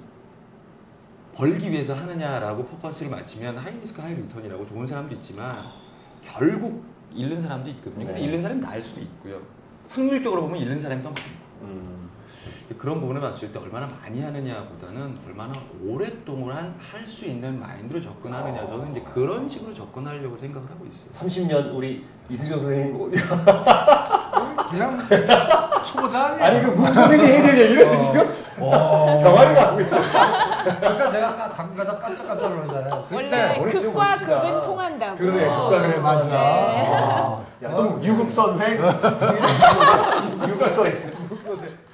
벌기 1.40 1.72
위해서 1.72 1.94
하느냐라고 1.94 2.66
포커스를 2.66 3.10
맞추면 3.10 3.58
high 3.58 3.74
risk 3.80 4.02
high 4.02 4.14
return이라고 4.14 4.66
좋은 4.66 4.86
사람도 4.86 5.16
있지만 5.16 5.54
결국 6.22 6.84
잃는 7.14 7.40
사람도 7.42 7.70
있거든요. 7.70 8.06
근데 8.08 8.20
네. 8.20 8.26
잃는 8.26 8.42
사람이 8.42 8.60
나을 8.60 8.84
수도 8.84 9.00
있고요. 9.00 9.40
확률적으로 9.88 10.42
보면 10.42 10.58
잃는 10.60 10.78
사람이 10.82 11.02
더 11.02 11.10
많아요. 11.10 11.26
음. 11.62 12.10
그런 12.78 13.00
부분을 13.00 13.22
봤을 13.22 13.54
때 13.54 13.60
얼마나 13.60 13.88
많이 14.02 14.22
하느냐보다는 14.22 15.18
얼마나 15.26 15.54
오랫동안 15.82 16.76
할 16.92 17.08
수 17.08 17.26
있는 17.26 17.58
마인드로 17.60 18.00
접근하느냐 18.02 18.68
저는 18.68 18.92
이제 18.92 19.02
그런 19.02 19.48
식으로 19.50 19.74
접근하려고 19.74 20.38
생각을 20.38 20.70
하고 20.70 20.86
있어요. 20.86 21.10
30년 21.10 21.74
우리 21.74 22.06
이수정 22.30 22.60
선생님 22.60 23.12
그냥 24.70 25.00
초보자? 25.86 26.38
아니 26.40 26.62
그문 26.62 26.94
선생님 26.94 27.28
해야 27.28 27.42
될 27.44 27.58
얘기를 27.58 27.98
지금 27.98 28.30
어. 28.60 29.22
병아리가 29.24 29.68
하고 29.70 29.82
있어. 29.82 29.98
그러니까 30.64 31.10
제가 31.12 31.36
딱 31.36 31.54
가끔 31.54 31.76
가다 31.76 31.98
깜짝깜짝 32.00 32.50
놀라잖아요. 32.54 33.06
원래 33.12 33.58
오늘 33.60 33.76
지금 33.76 33.94
극과 33.94 34.10
멋지다. 34.12 34.42
극은 34.42 34.62
통한다고. 34.62 35.16
그러네, 35.18 35.46
극과 35.46 35.70
극은 35.70 36.02
맞아. 36.04 36.26
네. 36.26 36.34
아, 36.36 37.40
야, 37.64 37.70
너 37.70 38.00
유급 38.04 38.32
선생? 38.32 38.74
유급 40.42 40.54
선생. 40.56 41.09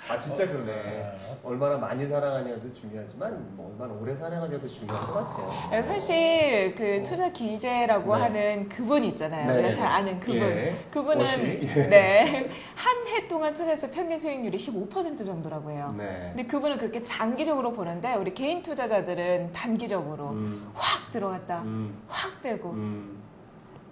아 0.07 0.19
진짜 0.19 0.47
그러네. 0.47 1.15
얼마나 1.43 1.77
많이 1.77 2.07
사랑하냐도 2.07 2.71
중요하지만 2.73 3.55
뭐 3.55 3.71
얼마나 3.71 3.99
오래 3.99 4.15
사랑하냐도 4.15 4.67
중요한 4.67 5.01
것 5.03 5.13
같아요. 5.13 5.47
네, 5.71 5.81
사실 5.81 6.75
그 6.75 7.01
투자 7.03 7.31
기재라고 7.31 8.15
네. 8.15 8.21
하는 8.21 8.69
그분 8.69 9.03
있잖아요. 9.03 9.47
네. 9.47 9.53
우리가 9.55 9.71
잘 9.71 9.87
아는 9.87 10.19
그분. 10.19 10.41
예. 10.41 10.75
그분은 10.91 11.19
워시. 11.21 11.59
예. 11.63 11.87
네. 11.89 12.49
한 12.75 12.95
해 13.07 13.27
동안 13.27 13.53
투자해서 13.53 13.89
평균 13.91 14.17
수익률이 14.17 14.57
15% 14.57 15.23
정도라고 15.25 15.71
해요. 15.71 15.93
네. 15.97 16.31
근데 16.35 16.45
그분은 16.47 16.77
그렇게 16.77 17.01
장기적으로 17.01 17.71
보는데 17.73 18.13
우리 18.15 18.33
개인 18.33 18.61
투자자들은 18.61 19.53
단기적으로 19.53 20.29
음, 20.31 20.69
확 20.73 21.11
들어갔다. 21.11 21.61
음, 21.61 22.01
확 22.07 22.41
빼고 22.41 22.71
음. 22.71 23.23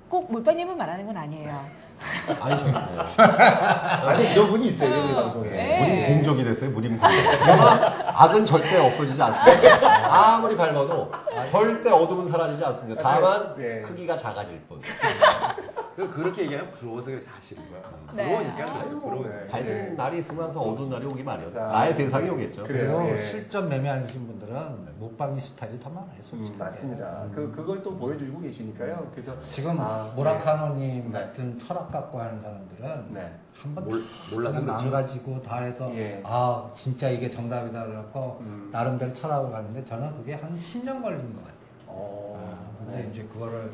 꼭 0.09 0.31
몰빵님을 0.31 0.75
말하는 0.75 1.05
건 1.05 1.15
아니에요. 1.17 1.57
아니죠. 2.39 2.65
아니 3.17 4.31
이런 4.31 4.47
분이 4.49 4.67
있어요 4.67 5.03
우리 5.03 5.13
방송에. 5.13 5.49
네. 5.49 5.79
무림 5.79 6.05
공적이 6.05 6.43
됐어요. 6.43 6.69
무림 6.71 6.97
공적. 6.97 7.19
그러나 7.41 7.95
악은 8.15 8.45
절대 8.45 8.77
없어지지 8.77 9.21
않습니다. 9.21 10.33
아무리 10.35 10.55
밟아도 10.55 11.11
절대 11.49 11.89
어둠은 11.89 12.27
사라지지 12.27 12.63
않습니다. 12.65 13.01
다만 13.01 13.55
네. 13.57 13.81
크기가 13.81 14.15
작아질 14.15 14.59
뿐. 14.67 14.81
그- 15.95 16.09
그렇게 16.09 16.43
얘기하면 16.43 16.71
부러워서 16.71 17.11
그래 17.11 17.19
사실은. 17.19 17.61
네. 18.15 18.25
부러우니까 18.27 18.63
아유, 18.63 18.83
그래요. 18.85 18.99
부러워. 18.99 19.23
네. 19.27 19.47
밝은 19.47 19.95
날이 19.95 20.19
있으면 20.19 20.45
항상 20.45 20.61
어두운 20.63 20.89
날이 20.89 21.05
오기 21.05 21.23
마련. 21.23 21.53
자. 21.53 21.59
나의 21.67 21.93
세상이 21.93 22.29
오겠죠. 22.29 22.63
그래요. 22.63 23.07
예. 23.11 23.17
실전 23.17 23.69
매매하신 23.69 24.25
분들은 24.27 24.87
목방이 24.97 25.39
스타일이 25.39 25.79
더 25.79 25.89
많아요, 25.89 26.09
솔직히. 26.21 26.51
음, 26.51 26.57
맞습니다. 26.57 27.27
그 27.33 27.51
그걸 27.51 27.83
또 27.83 27.95
보여주고 27.95 28.39
계시니까요. 28.41 29.07
그래서 29.11 29.37
지금 29.39 29.79
아, 29.79 30.11
모라카노님 30.15 31.11
네. 31.11 31.19
같은 31.19 31.59
철학 31.59 31.91
갖고 31.91 32.19
하는 32.19 32.39
사람들은 32.41 33.13
네. 33.13 33.31
한번 33.55 33.87
몰- 33.87 34.01
몰라서 34.31 34.61
그렇죠. 34.61 34.81
망가지고 34.83 35.41
다 35.43 35.57
해서 35.59 35.91
예. 35.95 36.21
아 36.25 36.67
진짜 36.73 37.07
이게 37.09 37.29
정답이다 37.29 37.85
그래갖고 37.85 38.37
음. 38.41 38.69
나름대로 38.71 39.13
철학을 39.13 39.51
가는데 39.51 39.85
저는 39.85 40.15
그게 40.17 40.33
한 40.33 40.55
10년 40.57 41.01
걸린 41.03 41.33
것 41.35 41.41
같아요. 41.43 41.53
어, 41.85 42.39
아, 42.57 42.77
근데 42.85 43.03
네. 43.03 43.09
이제 43.11 43.23
그거를 43.31 43.59
어, 43.65 43.69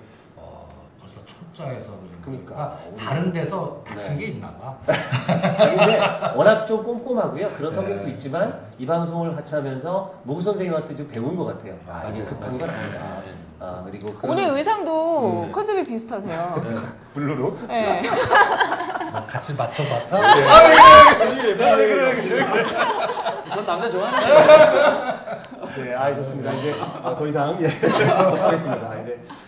벌써 1.10 1.26
초짜에서 1.26 1.92
그러니까. 2.22 2.46
그러니까 2.54 2.78
다른 2.98 3.34
데서 3.34 3.82
다친 3.86 4.18
네. 4.18 4.26
게 4.26 4.32
있나 4.34 4.48
봐. 4.52 4.78
근데 4.86 6.00
워낙 6.36 6.66
좀 6.68 6.84
꼼꼼하고요. 6.84 7.50
그런 7.52 7.72
성격도 7.72 8.06
네. 8.06 8.12
있지만 8.12 8.60
이 8.78 8.86
방송을 8.86 9.36
같이 9.36 9.56
하면서 9.56 10.14
모 10.24 10.40
선생님한테 10.40 10.96
좀 10.96 11.08
배운 11.08 11.36
것 11.36 11.46
같아요. 11.46 11.74
아, 11.88 12.04
이게 12.10 12.20
맞아요. 12.22 12.26
급한 12.30 12.58
건 12.58 12.70
아니다. 12.70 13.00
아, 13.62 13.84
그리고 13.86 14.14
그런 14.14 14.32
오늘 14.38 14.58
의상도 14.58 15.46
음. 15.46 15.52
컨셉이 15.52 15.84
비슷하세요. 15.84 16.80
블루로 17.14 17.58
네. 17.68 18.04
뭐 19.12 19.26
같이 19.26 19.56
맞춰서 19.56 19.96
왔어? 19.96 20.18
전 23.52 23.66
남자 23.66 23.90
좋아하는 23.90 24.20
네, 25.76 25.96
아 25.96 26.14
좋습니다. 26.14 26.52
이제 26.54 26.76
어, 26.80 27.16
더 27.16 27.28
이상 27.28 27.58
예, 27.62 27.68
하겠습니다. 28.04 28.99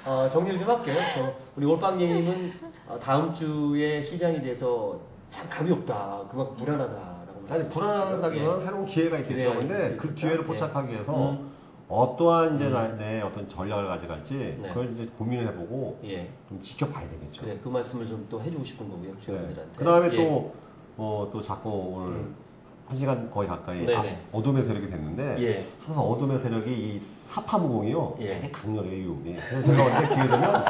어, 0.05 0.27
정리를 0.29 0.57
좀 0.57 0.69
할게요. 0.69 0.97
어, 1.19 1.35
우리 1.55 1.65
올빵님은 1.65 2.53
어, 2.87 2.99
다음 2.99 3.31
주에 3.33 4.01
시장에 4.01 4.41
대해서 4.41 4.99
참 5.29 5.47
감이 5.49 5.71
없다. 5.71 6.23
그만큼 6.29 6.55
불안하다라고 6.57 7.45
아니. 7.49 7.69
불안하다기보다는 7.69 8.59
새로운 8.59 8.85
기회가 8.85 9.17
있겠죠. 9.19 9.35
기회가 9.35 9.59
근데 9.59 9.95
그수 9.95 10.13
기회를. 10.15 10.43
포착하기 10.43 10.91
위해서 10.91 11.31
음. 11.31 11.51
어떠한 11.87 12.55
이제 12.55 12.69
나- 12.69 12.87
내 12.95 13.21
어떤 13.21 13.47
전략을 13.47 13.85
가져갈지 13.87 14.57
네. 14.61 14.67
그걸 14.69 14.89
이제 14.89 15.05
고민을 15.17 15.45
해보고 15.49 15.99
예, 16.05 16.29
좀 16.47 16.61
지켜봐야 16.61 17.07
되겠죠. 17.09 17.41
그래 17.43 17.59
그 17.61 17.67
말씀을 17.69 18.07
좀 18.07 18.25
또 18.29 18.41
해주고 18.41 18.63
싶은 18.63 18.89
거고요, 18.89 19.17
주민들한테. 19.19 19.71
그 19.75 19.83
다음에 19.83 20.09
예. 20.13 20.15
또, 20.15 20.53
어, 20.97 21.29
또 21.33 21.41
자꾸 21.41 21.69
오늘 21.69 22.07
음. 22.13 22.35
한 22.91 22.97
시간 22.97 23.29
거의 23.29 23.47
가까이 23.47 23.85
네네. 23.85 23.95
아, 24.33 24.37
어둠의 24.37 24.63
세력이 24.65 24.89
됐는데 24.89 25.37
예. 25.41 25.65
항상 25.81 26.03
어둠의 26.03 26.37
세력이 26.37 26.69
이 26.69 26.99
사파무공이요 26.99 28.17
예. 28.19 28.27
되게 28.27 28.51
강렬해요 28.51 29.03
유혹이 29.03 29.33
그래서 29.49 29.67
제가 29.69 29.85
언제 29.85 30.13
기회 30.13 30.27
되면 30.27 30.65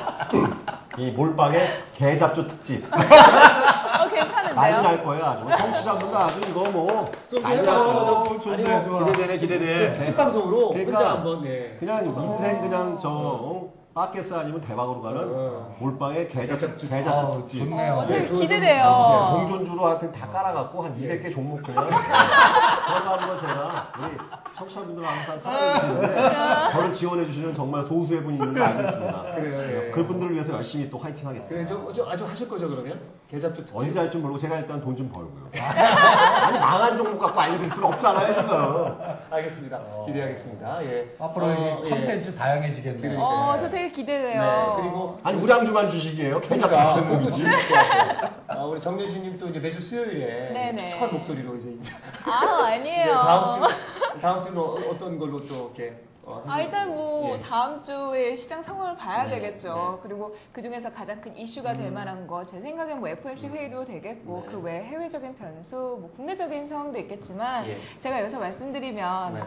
이 0.99 1.09
몰빵의 1.09 1.67
개잡주 1.95 2.45
특집 2.45 2.85
어, 2.93 2.97
난리 2.99 4.09
괜찮은데요? 4.11 4.81
날 4.83 5.03
거예요 5.03 5.25
아주 5.25 5.45
청취자분들 5.63 6.15
아주 6.15 6.41
이거 6.47 6.69
뭐 6.69 7.11
난리 7.41 7.63
날 7.63 7.69
어, 7.75 8.23
거예요 8.23 8.39
좋네, 8.39 8.63
좋아. 8.83 9.05
기대되네 9.07 9.37
기대돼. 9.39 9.91
특집 9.91 10.15
방송으로 10.15 10.69
그러니까 10.69 10.97
혼자 10.99 11.11
한번 11.13 11.43
예. 11.45 11.75
그냥 11.79 12.05
인생 12.05 12.61
그냥 12.61 12.99
저 12.99 13.09
어, 13.09 13.73
빠켓스 13.93 14.33
아니면 14.33 14.61
대박으로 14.61 15.01
가는 15.01 15.19
어. 15.21 15.75
몰빵의 15.79 16.27
개잡주 16.29 16.77
개잡주 16.87 17.09
아, 17.25 17.31
특집 17.33 17.59
좋네요. 17.59 17.93
어, 17.95 18.05
네, 18.05 18.25
기대돼요. 18.25 19.27
동전주로 19.31 19.85
하여튼 19.85 20.11
다 20.13 20.29
깔아갖고 20.29 20.81
한 20.81 20.95
예. 21.01 21.19
200개 21.19 21.29
종목 21.31 21.61
그냥 21.61 21.85
들어가는 21.89 23.27
거 23.27 23.37
제가 23.37 23.93
우리 23.99 24.17
청취자분들 24.53 25.05
항상 25.05 25.37
사랑해주시는데 25.39 26.71
저를 26.71 26.93
지원해주시는 26.93 27.53
정말 27.53 27.83
소수의 27.83 28.23
분이 28.23 28.37
있는 28.37 28.53
거 28.55 28.63
알고 28.63 28.81
있습니다. 28.81 29.23
그래요, 29.35 29.85
예. 29.87 29.91
그분들을 29.91 30.33
위해서 30.35 30.53
열심히 30.53 30.89
또 30.89 30.97
화이팅 30.97 31.27
하겠습니다. 31.27 31.53
그래 31.53 31.65
좀, 31.67 31.93
좀 31.93 32.09
아주 32.09 32.25
하실 32.25 32.47
거죠 32.47 32.69
그러면 32.69 32.97
개잡주 33.29 33.57
특집. 33.61 33.75
언제 33.77 33.99
할줄 33.99 34.21
모르고 34.21 34.37
제가 34.37 34.57
일단 34.57 34.79
돈 34.79 34.95
좀 34.95 35.09
벌고요. 35.09 35.49
아니 35.55 36.59
망한 36.59 36.95
종목 36.97 37.17
갖고 37.19 37.39
알려드릴 37.39 37.69
수는 37.71 37.87
없잖아요 37.89 38.33
지금. 38.33 38.97
알겠습니다. 39.31 39.79
기대하겠습니다. 40.05 40.83
예. 40.85 41.15
앞으로 41.19 41.45
어, 41.45 41.81
이 41.85 41.89
컨텐츠 41.89 42.35
다양해지겠네요. 42.35 43.01
그러니까. 43.01 43.23
어, 43.25 43.57
저 43.57 43.69
되게 43.69 43.80
기대돼요. 43.89 44.41
네, 44.41 44.81
그리고 44.81 45.17
아니 45.23 45.39
우량주만 45.41 45.87
주식이에요. 45.89 46.39
그러니까 46.41 46.69
것 46.69 46.75
같아요. 46.75 48.29
아, 48.47 48.63
우리 48.65 48.79
정재수님 48.81 49.37
또 49.37 49.47
이제 49.47 49.59
매주 49.59 49.79
수요일에 49.81 50.51
네네. 50.51 50.89
첫 50.89 51.11
목소리로 51.11 51.55
이제 51.55 51.69
인사. 51.69 51.97
아, 52.29 52.67
네, 52.69 52.75
아니에요. 52.75 53.13
다음 53.13 53.51
주 53.51 54.19
다음 54.19 54.41
주는 54.41 54.57
어- 54.59 54.75
어떤 54.91 55.17
걸로 55.17 55.45
또 55.45 55.71
이렇게 55.75 55.95
어, 56.23 56.43
아, 56.47 56.61
일단? 56.61 56.93
뭐 56.93 57.33
예. 57.35 57.39
다음 57.39 57.81
주에 57.81 58.35
시장 58.35 58.61
상황을 58.61 58.95
봐야 58.95 59.23
네, 59.23 59.31
되겠죠. 59.39 59.99
그리고 60.03 60.35
그 60.51 60.61
중에서 60.61 60.91
가장 60.93 61.19
큰 61.19 61.35
이슈가 61.35 61.73
될 61.73 61.91
만한 61.91 62.27
거 62.27 62.45
제 62.45 62.59
생각엔 62.61 62.99
뭐 62.99 63.09
FOMC 63.09 63.47
회의도 63.47 63.85
되겠고 63.85 64.43
네. 64.45 64.51
그 64.51 64.59
외에 64.59 64.83
해외적인 64.83 65.35
변수, 65.35 65.75
뭐 65.99 66.11
국내적인 66.15 66.67
상황도 66.67 66.99
있겠지만 66.99 67.67
예. 67.67 67.75
제가 67.99 68.19
여기서 68.19 68.37
말씀드리면 68.39 69.33
네. 69.33 69.41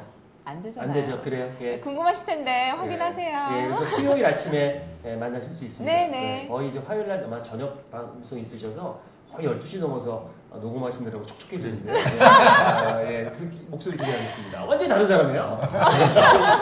안 0.46 0.60
되잖아요. 0.62 0.88
안 0.90 0.94
되죠. 0.94 1.22
그래요. 1.22 1.50
예. 1.60 1.78
궁금하실 1.80 2.26
텐데 2.26 2.70
확인하세요. 2.70 3.48
예, 3.56 3.62
그래서 3.64 3.84
수요일 3.86 4.26
아침에 4.26 4.84
예, 5.06 5.16
만나실 5.16 5.50
수 5.52 5.64
있습니다. 5.64 5.90
네네. 5.96 6.46
거의 6.48 6.68
이제 6.68 6.80
화요일 6.86 7.08
날 7.08 7.24
아마 7.24 7.42
저녁 7.42 7.90
방송 7.90 8.38
있으셔서 8.38 9.00
거의 9.32 9.48
12시 9.48 9.80
넘어서 9.80 10.28
어, 10.50 10.58
녹음하시느라고 10.58 11.24
촉촉해지는데 11.24 11.94
예. 11.94 12.20
아, 12.24 13.02
예, 13.02 13.32
그 13.36 13.48
기- 13.50 13.66
목소리 13.70 13.96
기대하겠습니다. 13.96 14.64
완전히 14.66 14.88
다른 14.90 15.08
사람이에요. 15.08 15.58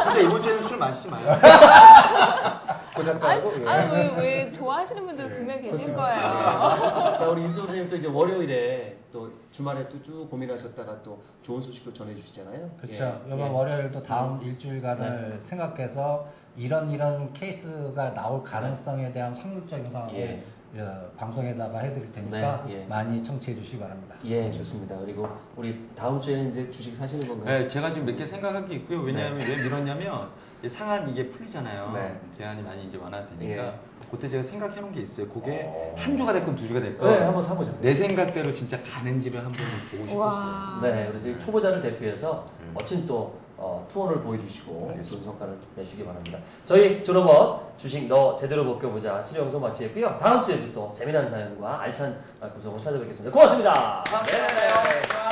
진짜 0.05 0.21
이번 0.21 0.43
주에는 0.43 0.63
술 0.63 0.79
마시지 0.79 1.11
마요. 1.11 1.23
고 2.95 3.03
작가하고. 3.03 3.53
예. 3.63 3.67
아, 3.69 3.93
왜, 3.93 4.15
왜 4.17 4.51
좋아하시는 4.51 5.07
분들 5.07 5.29
네, 5.29 5.35
분명히 5.35 5.63
계실 5.63 5.79
좋습니다. 5.79 6.03
거예요. 6.05 7.17
자, 7.17 7.29
우리 7.31 7.47
이수 7.47 7.61
선생님 7.61 7.89
또 7.89 7.97
이제 7.97 8.09
월요일에 8.09 8.97
또 9.11 9.31
주말에 9.51 9.89
또 9.89 10.03
쭉 10.03 10.29
고민하셨다가 10.31 11.03
또 11.03 11.23
좋은 11.43 11.61
소식도 11.61 11.93
전해주시잖아요. 11.93 12.71
그렇죠. 12.81 13.05
예. 13.27 13.35
이번 13.35 13.49
예. 13.49 13.51
월요일도 13.51 14.03
다음 14.03 14.43
일주일간을 14.43 15.39
생각해서 15.41 16.27
이런 16.57 16.91
이런 16.91 17.33
케이스가 17.33 18.13
나올 18.13 18.43
가능성에 18.43 19.11
대한 19.13 19.33
확률적인 19.35 19.91
상황을 19.91 20.15
예. 20.19 20.45
어, 20.75 21.11
방송에다가 21.17 21.79
해드릴 21.81 22.11
테니까 22.13 22.65
네, 22.67 22.81
예. 22.83 22.87
많이 22.87 23.23
청취해 23.23 23.55
주시기 23.57 23.79
바랍니다. 23.79 24.17
예, 24.25 24.51
좋습니다. 24.53 24.99
그리고 24.99 25.29
우리 25.57 25.87
다음 25.95 26.19
주에는 26.19 26.49
이제 26.49 26.71
주식 26.71 26.95
사시는 26.97 27.27
건가요? 27.29 27.59
네, 27.59 27.69
제가 27.69 27.91
지금 27.93 28.07
몇 28.07 28.17
개 28.17 28.25
생각한 28.27 28.67
게 28.69 28.77
있고요. 28.77 29.01
왜냐하면 29.03 29.39
왜 29.47 29.63
밀었냐면 29.63 30.07
이 30.07 30.52
상한 30.69 31.09
이게 31.09 31.29
풀리잖아요. 31.31 31.93
네. 31.93 32.21
계란이 32.37 32.63
많이 32.63 32.85
이제 32.85 32.97
완화되니까 32.97 33.63
예. 33.63 33.75
그때 34.11 34.29
제가 34.29 34.43
생각해 34.43 34.81
놓은 34.81 34.93
게 34.93 35.01
있어요. 35.01 35.29
그게 35.29 35.65
어. 35.67 35.95
한 35.97 36.17
주가 36.17 36.33
됐건 36.33 36.55
두 36.55 36.69
주가 36.69 36.81
됐건 36.81 37.11
네, 37.11 37.25
한번 37.25 37.43
사보자. 37.43 37.73
내 37.81 37.95
생각대로 37.95 38.53
진짜 38.53 38.81
가는지를 38.83 39.39
한번 39.41 39.57
보고 39.91 40.07
싶었어요. 40.07 40.19
와. 40.19 40.79
네, 40.83 41.07
그래서 41.09 41.29
이 41.29 41.39
초보자를 41.39 41.81
대표해서 41.81 42.45
음. 42.61 42.73
멋진 42.75 43.07
또 43.07 43.41
어, 43.57 43.87
투혼을 43.89 44.21
보여주시고 44.21 44.91
알겠습니다. 44.91 45.05
좋은 45.05 45.23
성과를 45.23 45.57
내주시기 45.77 46.05
바랍니다. 46.05 46.39
저희 46.67 47.03
졸업업 47.05 47.79
주식 47.79 48.09
너 48.09 48.35
제대로 48.35 48.65
벗겨보자 48.65 49.23
치료 49.23 49.43
영상 49.43 49.61
마치겠고요. 49.61 50.19
다음 50.21 50.43
주에도 50.43 50.73
또 50.73 50.91
재미난 50.93 51.27
사연과 51.29 51.81
알찬 51.83 52.19
구성을 52.55 52.79
찾아뵙겠습니다. 52.79 53.33
고맙습니다. 53.33 54.05
네. 54.27 54.37
오늘 54.37 55.32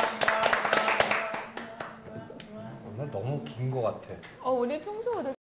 너무 3.10 3.42
긴 3.44 3.70
것 3.70 3.82
같아. 3.82 4.14
어, 4.42 4.52
우리 4.52 4.78
평소보다 4.80 5.28